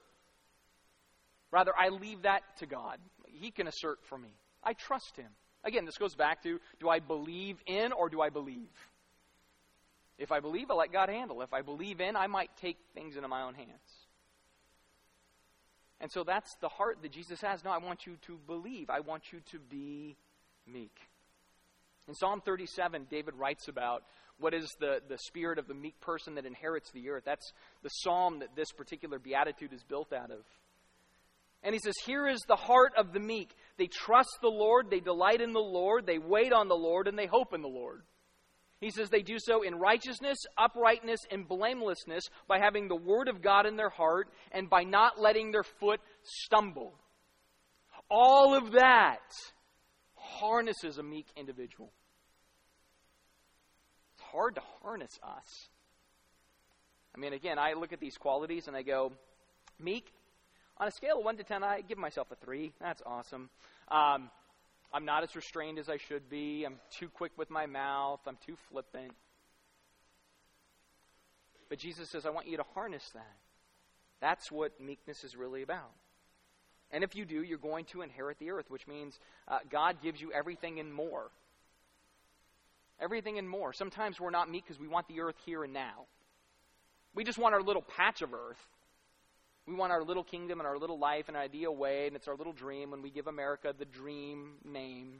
[1.52, 2.98] Rather, I leave that to God.
[3.28, 4.34] He can assert for me.
[4.64, 5.30] I trust Him.
[5.64, 8.70] Again, this goes back to do I believe in or do I believe?
[10.18, 11.42] If I believe, I let God handle.
[11.42, 14.08] If I believe in, I might take things into my own hands.
[16.00, 17.64] And so that's the heart that Jesus has.
[17.64, 18.90] No, I want you to believe.
[18.90, 20.16] I want you to be
[20.66, 20.96] meek.
[22.08, 24.04] In Psalm 37, David writes about
[24.40, 27.24] what is the, the spirit of the meek person that inherits the earth.
[27.26, 27.52] That's
[27.84, 30.40] the psalm that this particular beatitude is built out of.
[31.64, 33.50] And he says, Here is the heart of the meek.
[33.78, 37.18] They trust the Lord, they delight in the Lord, they wait on the Lord, and
[37.18, 38.04] they hope in the Lord.
[38.80, 43.42] He says they do so in righteousness, uprightness, and blamelessness by having the Word of
[43.42, 46.94] God in their heart and by not letting their foot stumble.
[48.10, 49.34] All of that
[50.40, 51.92] harnesses a meek individual.
[54.16, 55.70] It's hard to harness us.
[57.16, 59.12] I mean, again, I look at these qualities and I go,
[59.80, 60.12] meek.
[60.80, 62.72] On a scale of 1 to 10, I give myself a 3.
[62.80, 63.50] That's awesome.
[63.88, 64.30] Um,
[64.94, 66.64] I'm not as restrained as I should be.
[66.64, 68.20] I'm too quick with my mouth.
[68.28, 69.14] I'm too flippant.
[71.70, 73.36] But Jesus says, I want you to harness that.
[74.22, 75.92] That's what meekness is really about.
[76.92, 80.22] And if you do, you're going to inherit the earth, which means uh, God gives
[80.22, 81.30] you everything and more.
[83.00, 83.74] Everything and more.
[83.74, 86.06] Sometimes we're not meek because we want the earth here and now.
[87.14, 88.60] We just want our little patch of earth.
[89.68, 92.28] We want our little kingdom and our little life in an ideal way, and it's
[92.30, 95.20] our little dream when we give America the dream name.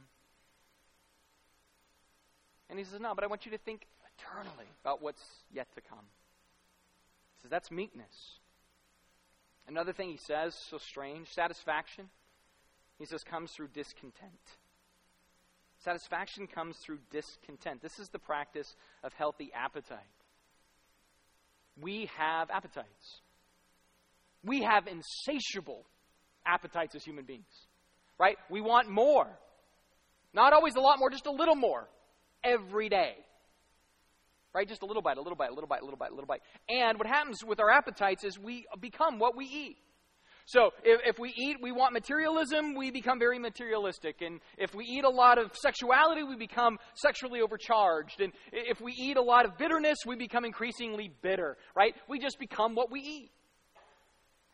[2.70, 5.82] And he says, No, but I want you to think eternally about what's yet to
[5.82, 6.04] come.
[7.36, 8.38] He says, That's meekness.
[9.68, 12.08] Another thing he says, so strange, satisfaction,
[12.98, 14.32] he says, comes through discontent.
[15.84, 17.82] Satisfaction comes through discontent.
[17.82, 19.98] This is the practice of healthy appetite.
[21.80, 23.20] We have appetites.
[24.42, 25.84] We have insatiable
[26.46, 27.66] appetites as human beings,
[28.18, 28.36] right?
[28.50, 29.26] We want more.
[30.32, 31.88] Not always a lot more, just a little more
[32.42, 33.16] every day.
[34.58, 34.66] Right?
[34.66, 36.26] Just a little bite, a little bite, a little bite, a little bite, a little
[36.26, 36.40] bite.
[36.68, 39.76] And what happens with our appetites is we become what we eat.
[40.46, 44.20] So if, if, we eat, we want materialism, we become very materialistic.
[44.20, 48.20] And if we eat a lot of sexuality, we become sexually overcharged.
[48.20, 51.94] And if we eat a lot of bitterness, we become increasingly bitter, right?
[52.08, 53.30] We just become what we eat.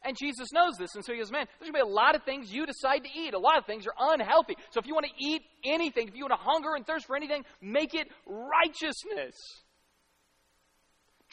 [0.05, 0.95] And Jesus knows this.
[0.97, 3.05] And so he goes, Man, there's going to be a lot of things you decide
[3.05, 3.33] to eat.
[3.33, 4.55] A lot of things are unhealthy.
[4.69, 7.17] So if you want to eat anything, if you want to hunger and thirst for
[7.17, 9.64] anything, make it righteousness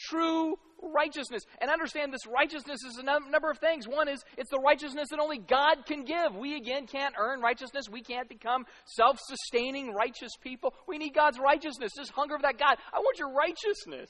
[0.10, 1.44] true righteousness.
[1.60, 3.88] And understand this righteousness is a number of things.
[3.88, 6.36] One is it's the righteousness that only God can give.
[6.36, 7.90] We, again, can't earn righteousness.
[7.90, 10.74] We can't become self sustaining righteous people.
[10.88, 11.92] We need God's righteousness.
[11.96, 12.78] This hunger of that God.
[12.94, 14.10] I want your righteousness.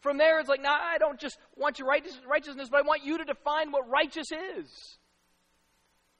[0.00, 3.18] From there, it's like, no, I don't just want your righteousness, but I want you
[3.18, 4.98] to define what righteous is.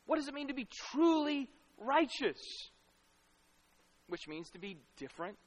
[0.04, 2.38] What does it mean to be truly righteous?
[4.08, 5.38] Which means to be different,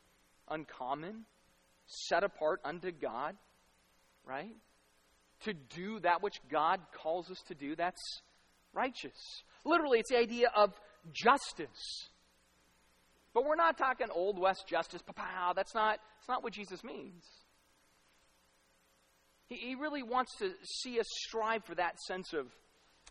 [0.49, 1.25] uncommon,
[1.85, 3.35] set apart unto God,
[4.25, 4.55] right?
[5.45, 8.01] To do that which God calls us to do, that's
[8.73, 9.43] righteous.
[9.65, 10.73] Literally, it's the idea of
[11.11, 12.09] justice.
[13.33, 17.23] But we're not talking Old West justice, pow That's not, that's not what Jesus means.
[19.47, 22.47] He, he really wants to see us strive for that sense of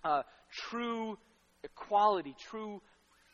[0.04, 1.18] uh, true
[1.64, 2.80] equality, true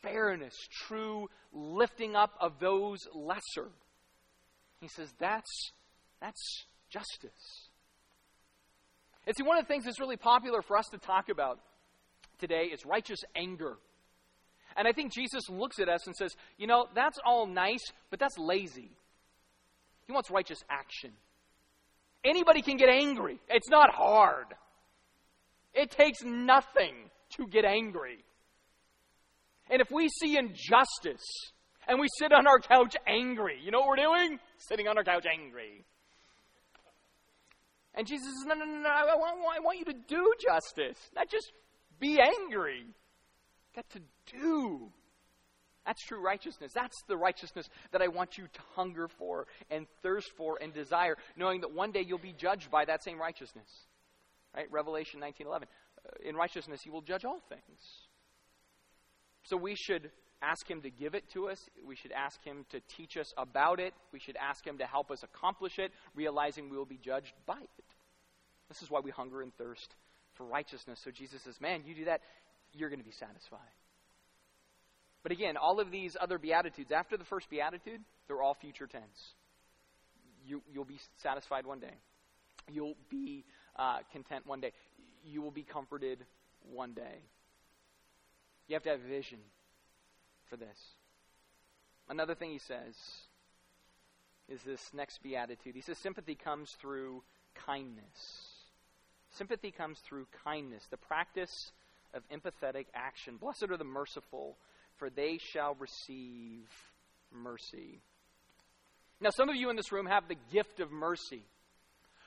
[0.03, 0.55] fairness,
[0.87, 3.71] true lifting up of those lesser.
[4.81, 5.73] He says that's,
[6.21, 7.69] that's justice.
[9.27, 11.59] And see, one of the things that's really popular for us to talk about
[12.39, 13.77] today is righteous anger.
[14.77, 18.21] And I think Jesus looks at us and says, you know, that's all nice, but
[18.21, 18.91] that's lazy.
[20.07, 21.11] He wants righteous action.
[22.25, 24.47] Anybody can get angry, it's not hard.
[25.75, 26.95] It takes nothing
[27.37, 28.19] to get angry.
[29.71, 31.25] And if we see injustice,
[31.89, 33.59] and we sit on our couch angry.
[33.65, 34.39] You know what we're doing?
[34.59, 35.85] Sitting on her couch angry.
[37.95, 38.89] And Jesus says, No, no, no, no.
[38.89, 41.53] I want, I want you to do justice, not just
[41.99, 42.85] be angry.
[43.75, 44.01] Got to
[44.41, 44.91] do.
[45.87, 46.73] That's true righteousness.
[46.75, 51.17] That's the righteousness that I want you to hunger for and thirst for and desire,
[51.35, 53.69] knowing that one day you'll be judged by that same righteousness.
[54.55, 54.71] Right?
[54.71, 55.63] Revelation 19:11.
[55.63, 58.09] Uh, in righteousness, you will judge all things.
[59.45, 60.11] So we should
[60.43, 61.69] ask Him to give it to us.
[61.87, 63.95] We should ask Him to teach us about it.
[64.13, 67.61] We should ask Him to help us accomplish it, realizing we will be judged by
[67.61, 67.85] it.
[68.69, 69.95] This is why we hunger and thirst
[70.35, 71.01] for righteousness.
[71.03, 72.21] So Jesus says, Man, you do that,
[72.73, 73.59] you're going to be satisfied.
[75.23, 79.35] But again, all of these other Beatitudes, after the first Beatitude, they're all future tense.
[80.47, 81.95] You, you'll be satisfied one day.
[82.71, 83.45] You'll be
[83.77, 84.73] uh, content one day.
[85.25, 86.25] You will be comforted
[86.63, 87.23] one day.
[88.69, 89.39] You have to have vision
[90.49, 90.79] for this.
[92.09, 92.95] Another thing he says
[94.49, 95.75] is this next beatitude.
[95.75, 97.23] He says, Sympathy comes through
[97.67, 98.49] kindness.
[99.31, 101.73] Sympathy comes through kindness, the practice
[102.15, 103.37] of empathetic action.
[103.37, 104.57] Blessed are the merciful,
[104.97, 106.67] for they shall receive
[107.31, 108.01] mercy.
[109.21, 111.43] Now, some of you in this room have the gift of mercy.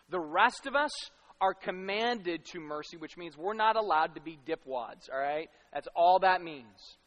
[0.10, 0.92] The rest of us
[1.40, 5.50] are commanded to mercy, which means we're not allowed to be dipwads, all right?
[5.74, 6.98] That's all that means.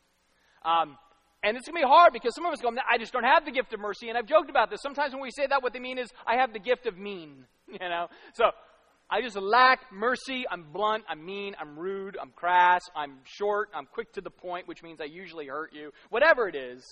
[0.65, 0.97] Um,
[1.45, 3.45] and it's going to be hard because some of us go, I just don't have
[3.45, 4.09] the gift of mercy.
[4.09, 4.81] And I've joked about this.
[4.81, 7.45] Sometimes when we say that, what they mean is, I have the gift of mean.
[7.67, 8.09] You know?
[8.35, 8.45] So,
[9.11, 10.45] I just lack mercy.
[10.51, 11.05] I'm blunt.
[11.09, 11.57] I'm mean.
[11.59, 12.17] I'm rude.
[12.21, 12.83] I'm crass.
[12.95, 13.71] I'm short.
[13.75, 15.91] I'm quick to the point, which means I usually hurt you.
[16.11, 16.85] Whatever it is.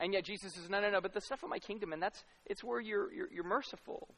[0.00, 2.24] And yet Jesus says, no, no, no, but the stuff of my kingdom, and that's,
[2.46, 4.08] it's where you're, you're, you're merciful.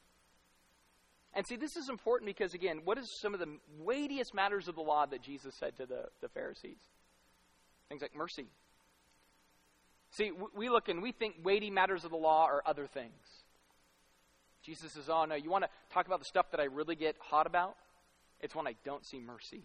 [1.34, 4.76] And see, this is important because, again, what is some of the weightiest matters of
[4.76, 6.78] the law that Jesus said to the, the Pharisees?
[7.88, 8.46] Things like mercy.
[10.12, 13.12] See, we look and we think weighty matters of the law are other things.
[14.64, 17.16] Jesus says, oh, no, you want to talk about the stuff that I really get
[17.18, 17.74] hot about?
[18.40, 19.64] It's when I don't see mercy.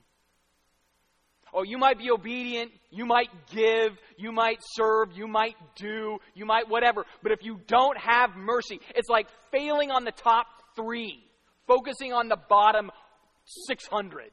[1.54, 6.46] Oh, you might be obedient, you might give, you might serve, you might do, you
[6.46, 7.06] might whatever.
[7.24, 11.24] But if you don't have mercy, it's like failing on the top three
[11.68, 12.90] focusing on the bottom
[13.68, 14.32] 600.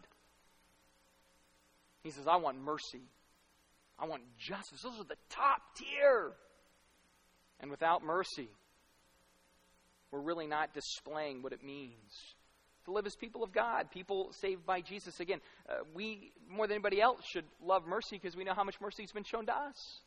[2.03, 3.03] He says, I want mercy.
[3.99, 4.82] I want justice.
[4.82, 6.32] Those are the top tier.
[7.61, 8.49] And without mercy,
[10.11, 12.34] we're really not displaying what it means
[12.84, 15.20] to live as people of God, people saved by Jesus.
[15.20, 18.80] Again, uh, we, more than anybody else, should love mercy because we know how much
[18.80, 20.01] mercy has been shown to us.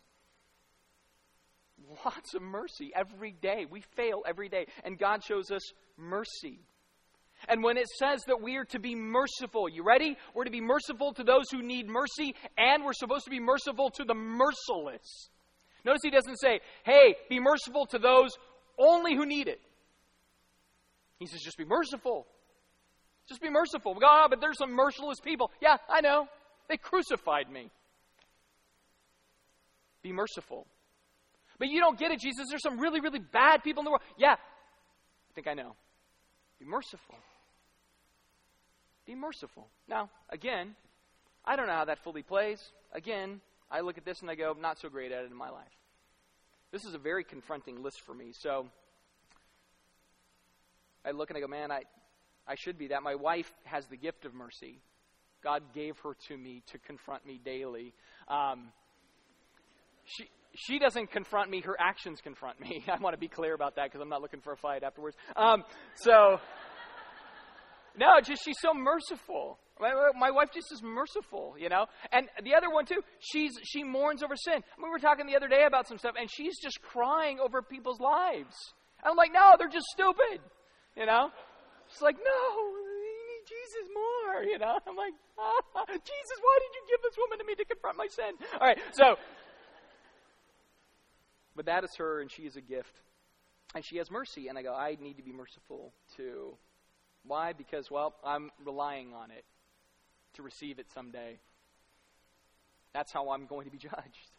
[2.05, 3.65] Lots of mercy every day.
[3.69, 5.61] We fail every day, and God shows us
[5.97, 6.59] mercy.
[7.47, 10.17] And when it says that we are to be merciful, you ready?
[10.33, 13.89] We're to be merciful to those who need mercy, and we're supposed to be merciful
[13.91, 15.29] to the merciless.
[15.85, 18.31] Notice he doesn't say, hey, be merciful to those
[18.77, 19.61] only who need it.
[21.19, 22.27] He says, just be merciful.
[23.29, 23.93] Just be merciful.
[23.93, 25.51] We go, oh, but there's some merciless people.
[25.61, 26.27] Yeah, I know.
[26.69, 27.71] They crucified me.
[30.03, 30.67] Be merciful.
[31.59, 32.47] But you don't get it, Jesus.
[32.49, 34.03] There's some really, really bad people in the world.
[34.17, 35.75] Yeah, I think I know.
[36.59, 37.15] Be merciful.
[39.07, 39.69] Be merciful.
[39.87, 40.75] Now, again,
[41.45, 42.61] I don't know how that fully plays.
[42.93, 43.39] Again,
[43.71, 45.65] I look at this and I go, not so great at it in my life.
[46.71, 48.33] This is a very confronting list for me.
[48.33, 48.67] So
[51.05, 51.83] I look and I go, man, I,
[52.45, 53.01] I should be that.
[53.01, 54.81] My wife has the gift of mercy.
[55.41, 57.93] God gave her to me to confront me daily.
[58.27, 58.73] Um,
[60.03, 62.83] she, she doesn't confront me, her actions confront me.
[62.91, 65.15] I want to be clear about that because I'm not looking for a fight afterwards.
[65.37, 65.63] Um,
[65.95, 66.39] so,
[67.97, 69.59] no, just she's so merciful.
[69.79, 71.85] My, my wife just is merciful, you know.
[72.11, 74.63] And the other one too, she's she mourns over sin.
[74.81, 77.99] We were talking the other day about some stuff, and she's just crying over people's
[77.99, 78.55] lives.
[79.03, 80.41] I'm like, no, they're just stupid,
[80.95, 81.29] you know.
[81.89, 84.79] She's like, no, you need Jesus more, you know.
[84.87, 88.07] I'm like, ah, Jesus, why did you give this woman to me to confront my
[88.09, 88.33] sin?
[88.59, 89.15] All right, so
[91.57, 93.01] but that is her, and she is a gift.
[93.75, 94.47] And she has mercy.
[94.47, 96.55] And I go, I need to be merciful too.
[97.27, 97.53] Why?
[97.53, 99.43] Because, well, I'm relying on it
[100.35, 101.39] to receive it someday.
[102.93, 104.31] That's how I'm going to be judged.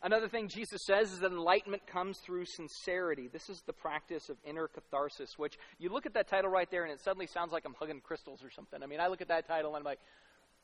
[0.00, 3.28] Another thing Jesus says is that enlightenment comes through sincerity.
[3.32, 6.84] This is the practice of inner catharsis, which you look at that title right there
[6.84, 8.80] and it suddenly sounds like I'm hugging crystals or something.
[8.80, 9.98] I mean, I look at that title and I'm like,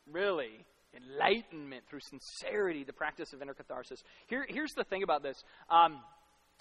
[0.07, 0.65] really?
[0.97, 4.03] enlightenment, through sincerity, the practice of inner catharsis.
[4.27, 5.43] Here, here's the thing about this.
[5.71, 6.01] Um,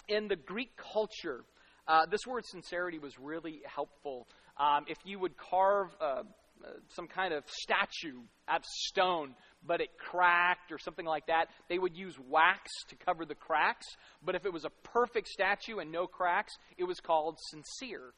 [0.07, 1.43] in the Greek culture,
[1.87, 4.27] uh, this word sincerity was really helpful.
[4.57, 6.23] Um, if you would carve uh,
[6.63, 11.47] uh, some kind of statue out of stone, but it cracked or something like that,
[11.69, 13.85] they would use wax to cover the cracks.
[14.23, 18.13] But if it was a perfect statue and no cracks, it was called sincere,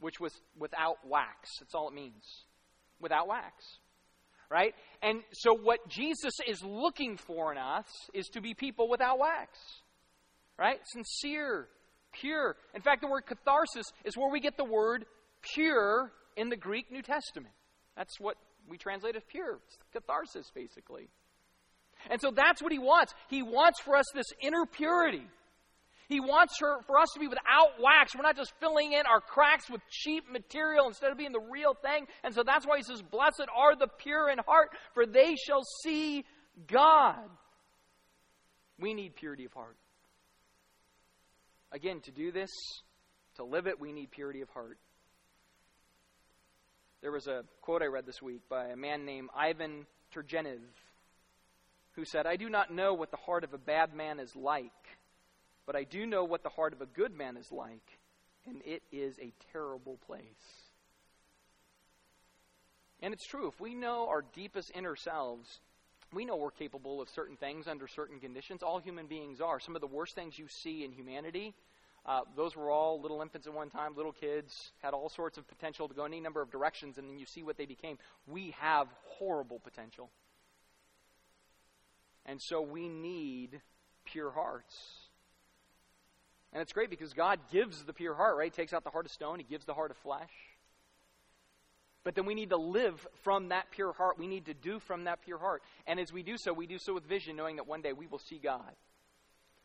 [0.00, 1.50] which was without wax.
[1.60, 2.24] That's all it means.
[3.00, 3.64] Without wax
[4.50, 4.74] right?
[5.02, 9.58] And so, what Jesus is looking for in us is to be people without wax,
[10.58, 10.78] right?
[10.92, 11.68] Sincere,
[12.20, 12.56] pure.
[12.74, 15.06] In fact, the word catharsis is where we get the word
[15.54, 17.54] pure in the Greek New Testament.
[17.96, 18.36] That's what
[18.68, 19.58] we translate as pure.
[19.66, 21.08] It's catharsis, basically.
[22.10, 23.14] And so that's what he wants.
[23.28, 25.26] He wants for us this inner purity.
[26.08, 28.14] He wants her, for us to be without wax.
[28.14, 31.74] We're not just filling in our cracks with cheap material instead of being the real
[31.74, 32.06] thing.
[32.22, 35.64] And so that's why he says, Blessed are the pure in heart, for they shall
[35.82, 36.24] see
[36.68, 37.28] God.
[38.78, 39.76] We need purity of heart.
[41.72, 42.50] Again, to do this,
[43.36, 44.78] to live it, we need purity of heart.
[47.02, 50.60] There was a quote I read this week by a man named Ivan Turgenev
[51.92, 54.72] who said, I do not know what the heart of a bad man is like
[55.66, 57.98] but I do know what the heart of a good man is like,
[58.46, 60.70] and it is a terrible place.
[63.02, 65.60] And it's true, if we know our deepest inner selves,
[66.12, 68.62] we know we're capable of certain things under certain conditions.
[68.62, 69.58] All human beings are.
[69.60, 71.54] Some of the worst things you see in humanity,
[72.06, 75.48] uh, those were all little infants at one time, little kids, had all sorts of
[75.48, 77.98] potential to go any number of directions, and then you see what they became.
[78.26, 80.10] We have horrible potential.
[82.24, 83.60] And so we need
[84.04, 84.76] pure hearts.
[86.52, 88.52] And it's great because God gives the pure heart, right?
[88.52, 90.30] He takes out the heart of stone, He gives the heart of flesh.
[92.06, 94.16] But then we need to live from that pure heart.
[94.16, 95.64] We need to do from that pure heart.
[95.88, 98.06] And as we do so, we do so with vision, knowing that one day we
[98.06, 98.76] will see God.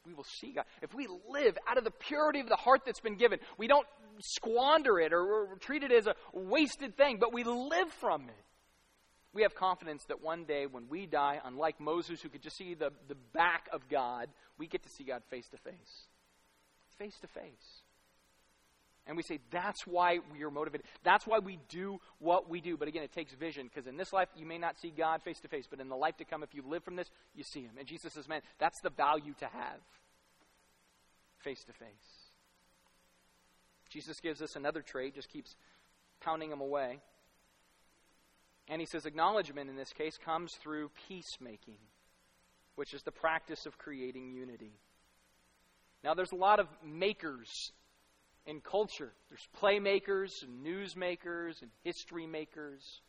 [0.08, 0.66] we will see God.
[0.82, 3.86] If we live out of the purity of the heart that's been given, we don't
[4.22, 8.46] squander it or, treat it as a wasted thing, but we live from it.
[9.34, 12.74] We have confidence that one day when we die, unlike Moses who could just see
[12.74, 16.08] the, the back of God, we get to see God face to face.
[16.98, 17.81] Face to face.
[19.12, 20.88] And we say, that's why we are motivated.
[21.04, 22.78] That's why we do what we do.
[22.78, 25.42] But again, it takes vision because in this life, you may not see God face
[25.42, 27.60] to face, but in the life to come, if you live from this, you see
[27.60, 27.72] Him.
[27.78, 29.82] And Jesus says, man, that's the value to have
[31.40, 31.90] face to face.
[33.90, 35.58] Jesus gives us another trait, just keeps
[36.22, 37.02] pounding them away.
[38.70, 41.80] And he says acknowledgement in this case comes through peacemaking,
[42.76, 44.72] which is the practice of creating unity.
[46.02, 47.74] Now, there's a lot of makers
[48.46, 49.14] in culture.
[49.30, 53.02] There's playmakers and newsmakers and history makers.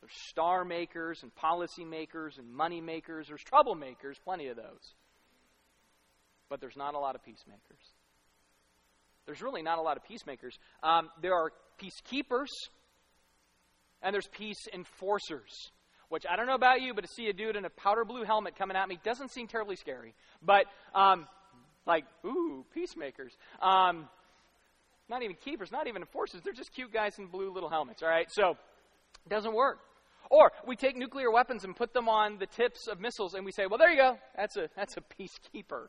[0.00, 3.26] There's star makers and policy makers and money makers.
[3.28, 4.94] There's troublemakers, plenty of those.
[6.48, 7.82] But there's not a lot of peacemakers.
[9.26, 10.58] There's really not a lot of peacemakers.
[10.82, 11.52] Um, there are
[11.82, 12.46] peacekeepers
[14.02, 15.70] and there's peace enforcers.
[16.08, 18.24] Which I don't know about you, but to see a dude in a powder blue
[18.24, 20.14] helmet coming at me doesn't seem terribly scary.
[20.42, 20.64] But
[20.94, 21.26] um,
[21.86, 23.36] like, ooh, peacemakers.
[23.60, 24.08] Um,
[25.08, 26.40] not even keepers, not even enforcers.
[26.42, 28.30] They're just cute guys in blue little helmets, all right?
[28.30, 28.56] So,
[29.24, 29.78] it doesn't work.
[30.30, 33.52] Or we take nuclear weapons and put them on the tips of missiles and we
[33.52, 34.18] say, well, there you go.
[34.36, 35.86] That's a, that's a peacekeeper.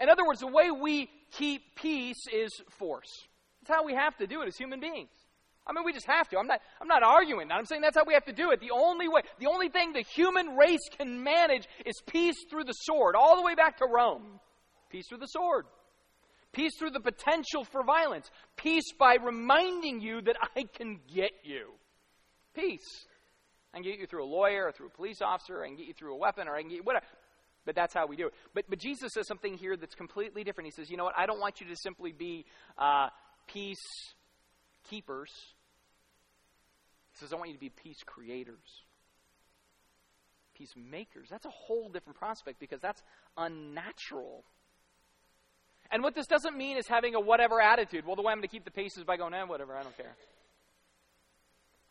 [0.00, 3.26] In other words, the way we keep peace is force.
[3.62, 5.10] That's how we have to do it as human beings.
[5.66, 6.38] I mean, we just have to.
[6.38, 7.54] I'm not, I'm not arguing that.
[7.54, 8.60] I'm saying that's how we have to do it.
[8.60, 12.72] The only way, the only thing the human race can manage is peace through the
[12.72, 14.40] sword, all the way back to Rome.
[14.90, 15.66] Peace through the sword.
[16.52, 18.30] Peace through the potential for violence.
[18.56, 21.70] Peace by reminding you that I can get you.
[22.54, 23.06] Peace.
[23.72, 25.62] I can get you through a lawyer or through a police officer.
[25.62, 27.06] I can get you through a weapon or I can get you whatever.
[27.64, 28.34] But that's how we do it.
[28.54, 30.66] But, but Jesus says something here that's completely different.
[30.66, 31.14] He says, you know what?
[31.16, 32.44] I don't want you to simply be
[32.76, 33.08] uh,
[33.46, 33.78] peace
[34.90, 35.30] keepers.
[37.12, 38.58] He says, I want you to be peace creators.
[40.54, 41.28] Peacemakers.
[41.30, 43.02] That's a whole different prospect because that's
[43.38, 44.44] unnatural.
[45.92, 48.06] And what this doesn't mean is having a whatever attitude.
[48.06, 49.82] Well, the way I'm going to keep the peace is by going, eh, whatever, I
[49.82, 50.16] don't care.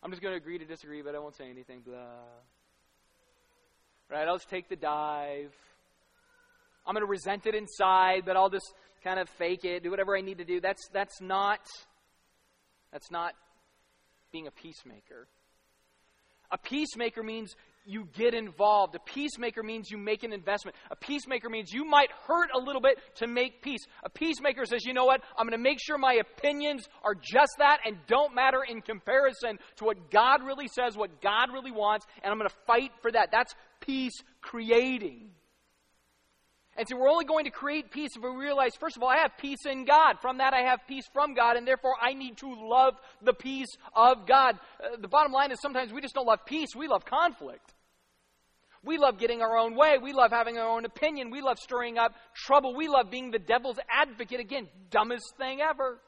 [0.02, 1.80] I'm just going to agree to disagree, but I won't say anything.
[1.86, 1.96] Blah.
[4.10, 4.26] Right?
[4.26, 5.54] I'll just take the dive.
[6.84, 8.74] I'm going to resent it inside, but I'll just
[9.04, 10.60] kind of fake it, do whatever I need to do.
[10.60, 11.60] That's that's not
[12.92, 13.34] that's not
[14.32, 15.28] being a peacemaker.
[16.50, 17.54] A peacemaker means
[17.84, 18.94] you get involved.
[18.94, 20.76] A peacemaker means you make an investment.
[20.90, 23.80] A peacemaker means you might hurt a little bit to make peace.
[24.04, 25.22] A peacemaker says, you know what?
[25.36, 29.58] I'm going to make sure my opinions are just that and don't matter in comparison
[29.76, 33.10] to what God really says, what God really wants, and I'm going to fight for
[33.12, 33.30] that.
[33.32, 35.30] That's peace creating.
[36.76, 39.18] And so we're only going to create peace if we realize, first of all, I
[39.18, 40.16] have peace in God.
[40.22, 43.68] From that, I have peace from God, and therefore I need to love the peace
[43.94, 44.58] of God.
[44.82, 47.74] Uh, the bottom line is sometimes we just don't love peace, we love conflict.
[48.84, 49.98] We love getting our own way.
[50.02, 51.30] We love having our own opinion.
[51.30, 52.74] We love stirring up trouble.
[52.74, 54.40] We love being the devil's advocate.
[54.40, 56.00] Again, dumbest thing ever.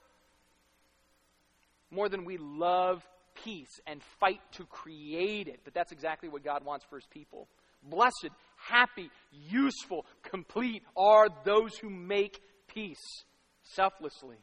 [1.90, 3.06] More than we love
[3.44, 5.60] peace and fight to create it.
[5.64, 7.48] But that's exactly what God wants for his people.
[7.84, 8.30] Blessed,
[8.68, 13.24] happy, useful, complete are those who make peace
[13.62, 14.38] selflessly,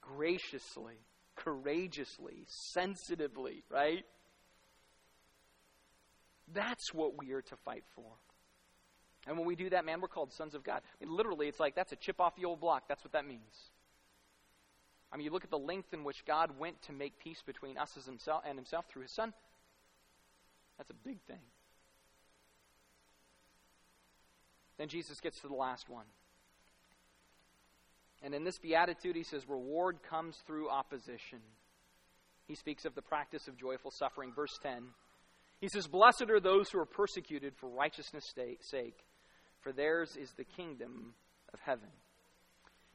[0.00, 0.98] graciously,
[1.36, 4.04] courageously, sensitively, right?
[6.52, 8.10] That's what we are to fight for.
[9.26, 10.80] And when we do that, man, we're called sons of God.
[11.00, 12.84] I mean, literally, it's like that's a chip off the old block.
[12.88, 13.70] That's what that means.
[15.12, 17.76] I mean, you look at the length in which God went to make peace between
[17.78, 19.32] us himself and himself through his son.
[20.76, 21.40] That's a big thing.
[24.78, 26.06] Then Jesus gets to the last one.
[28.22, 31.38] And in this beatitude, he says, reward comes through opposition.
[32.46, 34.32] He speaks of the practice of joyful suffering.
[34.34, 34.84] Verse 10.
[35.60, 38.98] He says, Blessed are those who are persecuted for righteousness' sake,
[39.60, 41.14] for theirs is the kingdom
[41.52, 41.88] of heaven.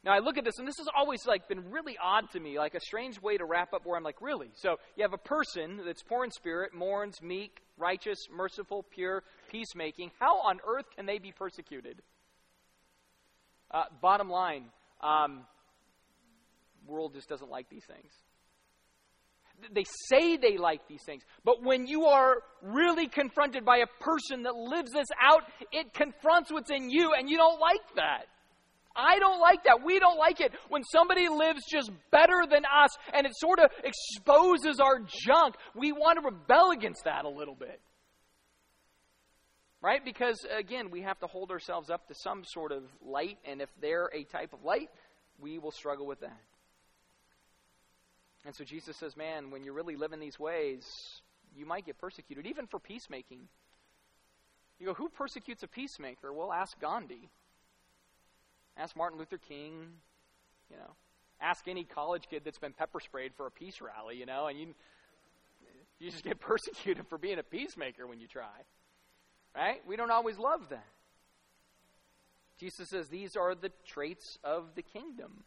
[0.04, 2.58] Now I look at this, and this has always like been really odd to me,
[2.58, 4.50] like a strange way to wrap up where I'm like, really?
[4.56, 10.12] So you have a person that's poor in spirit, mourns, meek, righteous, merciful, pure, peacemaking.
[10.20, 12.02] How on earth can they be persecuted?
[13.72, 14.66] Uh, bottom line,
[15.02, 15.46] um,
[16.86, 18.12] world just doesn't like these things.
[19.72, 24.44] They say they like these things, but when you are really confronted by a person
[24.44, 28.26] that lives this out, it confronts what's in you, and you don't like that.
[28.96, 29.84] I don't like that.
[29.84, 33.72] We don't like it when somebody lives just better than us and it sort of
[33.84, 35.56] exposes our junk.
[35.76, 37.82] We want to rebel against that a little bit.
[39.82, 40.04] Right?
[40.04, 43.68] Because, again, we have to hold ourselves up to some sort of light, and if
[43.82, 44.90] they're a type of light,
[45.42, 46.40] we will struggle with that.
[48.46, 50.86] And so Jesus says, man, when you really live in these ways,
[51.54, 53.50] you might get persecuted, even for peacemaking.
[54.80, 56.32] You go, who persecutes a peacemaker?
[56.32, 57.30] Well, ask Gandhi.
[58.78, 59.88] Ask Martin Luther King.
[60.70, 60.92] You know,
[61.42, 64.60] ask any college kid that's been pepper sprayed for a peace rally, you know, and
[64.60, 64.68] you,
[66.00, 68.64] you just get persecuted for being a peacemaker when you try.
[69.56, 69.82] Right?
[69.88, 70.88] We don't always love that.
[72.60, 75.44] Jesus says these are the traits of the kingdom.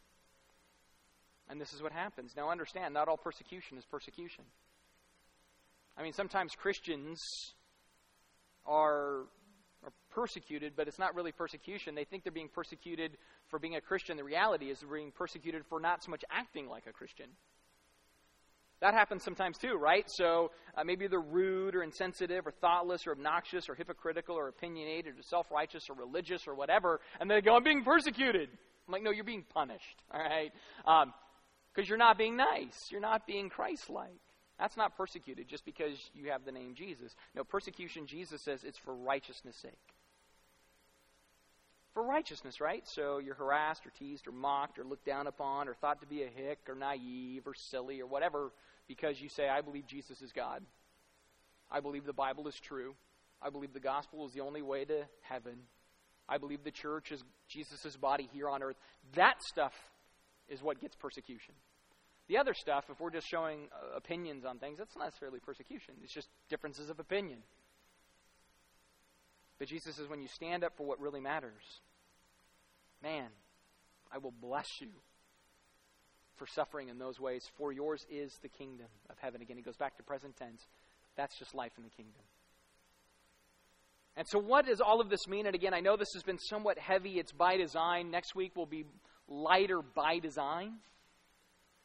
[1.48, 2.34] And this is what happens.
[2.36, 4.44] Now, understand, not all persecution is persecution.
[5.96, 7.20] I mean, sometimes Christians
[8.66, 9.20] are, are
[10.16, 11.94] persecuted, but it's not really persecution.
[11.94, 14.16] They think they're being persecuted for being a Christian.
[14.16, 17.26] The reality is they're being persecuted for not so much acting like a Christian.
[18.80, 20.04] That happens sometimes too, right?
[20.08, 25.18] So uh, maybe they're rude or insensitive or thoughtless or obnoxious or hypocritical or opinionated
[25.18, 28.48] or self righteous or religious or whatever, and they go, I'm being persecuted.
[28.86, 30.52] I'm like, no, you're being punished, all right?
[30.84, 32.88] Because um, you're not being nice.
[32.90, 34.20] You're not being Christ like.
[34.58, 37.14] That's not persecuted just because you have the name Jesus.
[37.34, 39.95] No, persecution, Jesus says, it's for righteousness' sake.
[41.96, 42.82] For righteousness, right?
[42.84, 46.24] So you're harassed or teased or mocked or looked down upon or thought to be
[46.24, 48.52] a hick or naive or silly or whatever
[48.86, 50.62] because you say, I believe Jesus is God.
[51.70, 52.94] I believe the Bible is true.
[53.40, 55.54] I believe the gospel is the only way to heaven.
[56.28, 58.76] I believe the church is Jesus' body here on earth.
[59.14, 59.72] That stuff
[60.50, 61.54] is what gets persecution.
[62.28, 65.94] The other stuff, if we're just showing uh, opinions on things, that's not necessarily persecution.
[66.04, 67.38] It's just differences of opinion.
[69.58, 71.62] But Jesus says when you stand up for what really matters,
[73.02, 73.28] man,
[74.12, 74.88] I will bless you
[76.36, 79.40] for suffering in those ways, for yours is the kingdom of heaven.
[79.40, 80.60] Again, he goes back to present tense.
[81.16, 82.22] That's just life in the kingdom.
[84.16, 85.46] And so, what does all of this mean?
[85.46, 87.18] And again, I know this has been somewhat heavy.
[87.18, 88.10] It's by design.
[88.10, 88.84] Next week will be
[89.28, 90.74] lighter by design.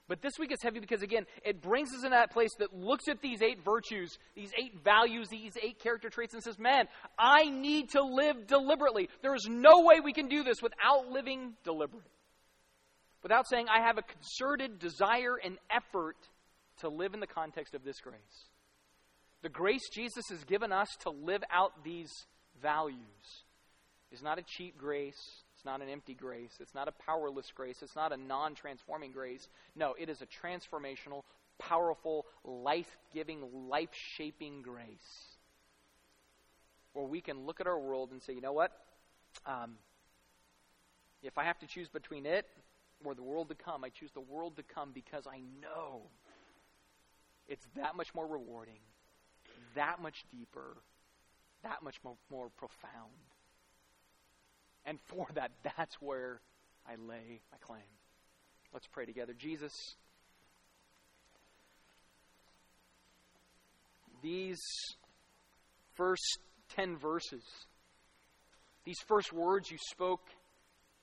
[0.08, 3.08] But this week is heavy because, again, it brings us in that place that looks
[3.08, 6.86] at these eight virtues, these eight values, these eight character traits, and says, Man,
[7.18, 9.10] I need to live deliberately.
[9.22, 12.10] There is no way we can do this without living deliberately.
[13.24, 16.18] Without saying, I have a concerted desire and effort
[16.80, 18.50] to live in the context of this grace.
[19.44, 22.12] The grace Jesus has given us to live out these
[22.62, 22.98] values
[24.12, 26.54] is not a cheap grace, it's not an empty grace.
[26.60, 27.84] It's not a powerless grace.
[27.84, 29.48] It's not a non transforming grace.
[29.76, 31.22] No, it is a transformational,
[31.60, 35.38] powerful, life giving, life shaping grace.
[36.94, 38.72] Where we can look at our world and say, you know what?
[39.46, 39.76] Um,
[41.22, 42.48] if I have to choose between it
[43.04, 46.02] or the world to come, I choose the world to come because I know
[47.48, 48.80] it's that much more rewarding,
[49.76, 50.78] that much deeper,
[51.62, 53.31] that much more, more profound.
[54.86, 56.42] And for that, that's where
[56.88, 57.82] I lay my claim.
[58.74, 59.34] Let's pray together.
[59.38, 59.74] Jesus,
[64.22, 64.62] these
[65.96, 66.40] first
[66.76, 67.44] 10 verses,
[68.86, 70.22] these first words you spoke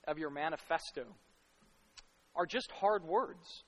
[0.07, 1.05] of your manifesto,
[2.35, 3.65] are just hard words.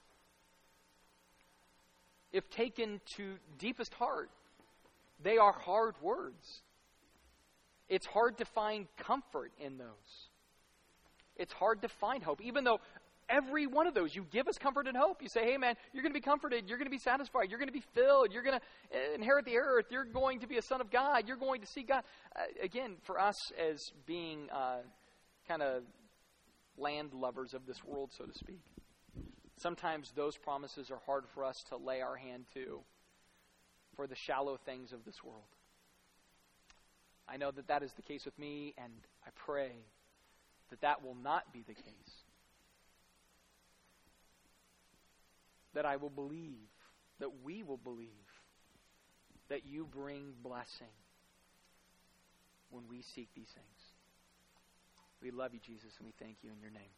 [2.32, 4.30] If taken to deepest heart,
[5.22, 6.62] they are hard words.
[7.90, 10.28] It's hard to find comfort in those.
[11.36, 12.78] It's hard to find hope, even though
[13.28, 15.22] every one of those you give us comfort and hope.
[15.22, 16.68] You say, hey, man, you're going to be comforted.
[16.68, 17.50] You're going to be satisfied.
[17.50, 18.32] You're going to be filled.
[18.32, 19.86] You're going to inherit the earth.
[19.90, 21.26] You're going to be a son of God.
[21.26, 22.02] You're going to see God.
[22.36, 24.78] Uh, again, for us as being uh,
[25.48, 25.82] kind of
[26.76, 28.60] land lovers of this world, so to speak,
[29.56, 32.80] sometimes those promises are hard for us to lay our hand to
[33.96, 35.44] for the shallow things of this world.
[37.32, 38.92] I know that that is the case with me, and
[39.24, 39.70] I pray
[40.70, 42.12] that that will not be the case.
[45.74, 46.68] That I will believe,
[47.20, 48.08] that we will believe,
[49.48, 50.94] that you bring blessing
[52.70, 53.80] when we seek these things.
[55.22, 56.90] We love you, Jesus, and we thank you in your name.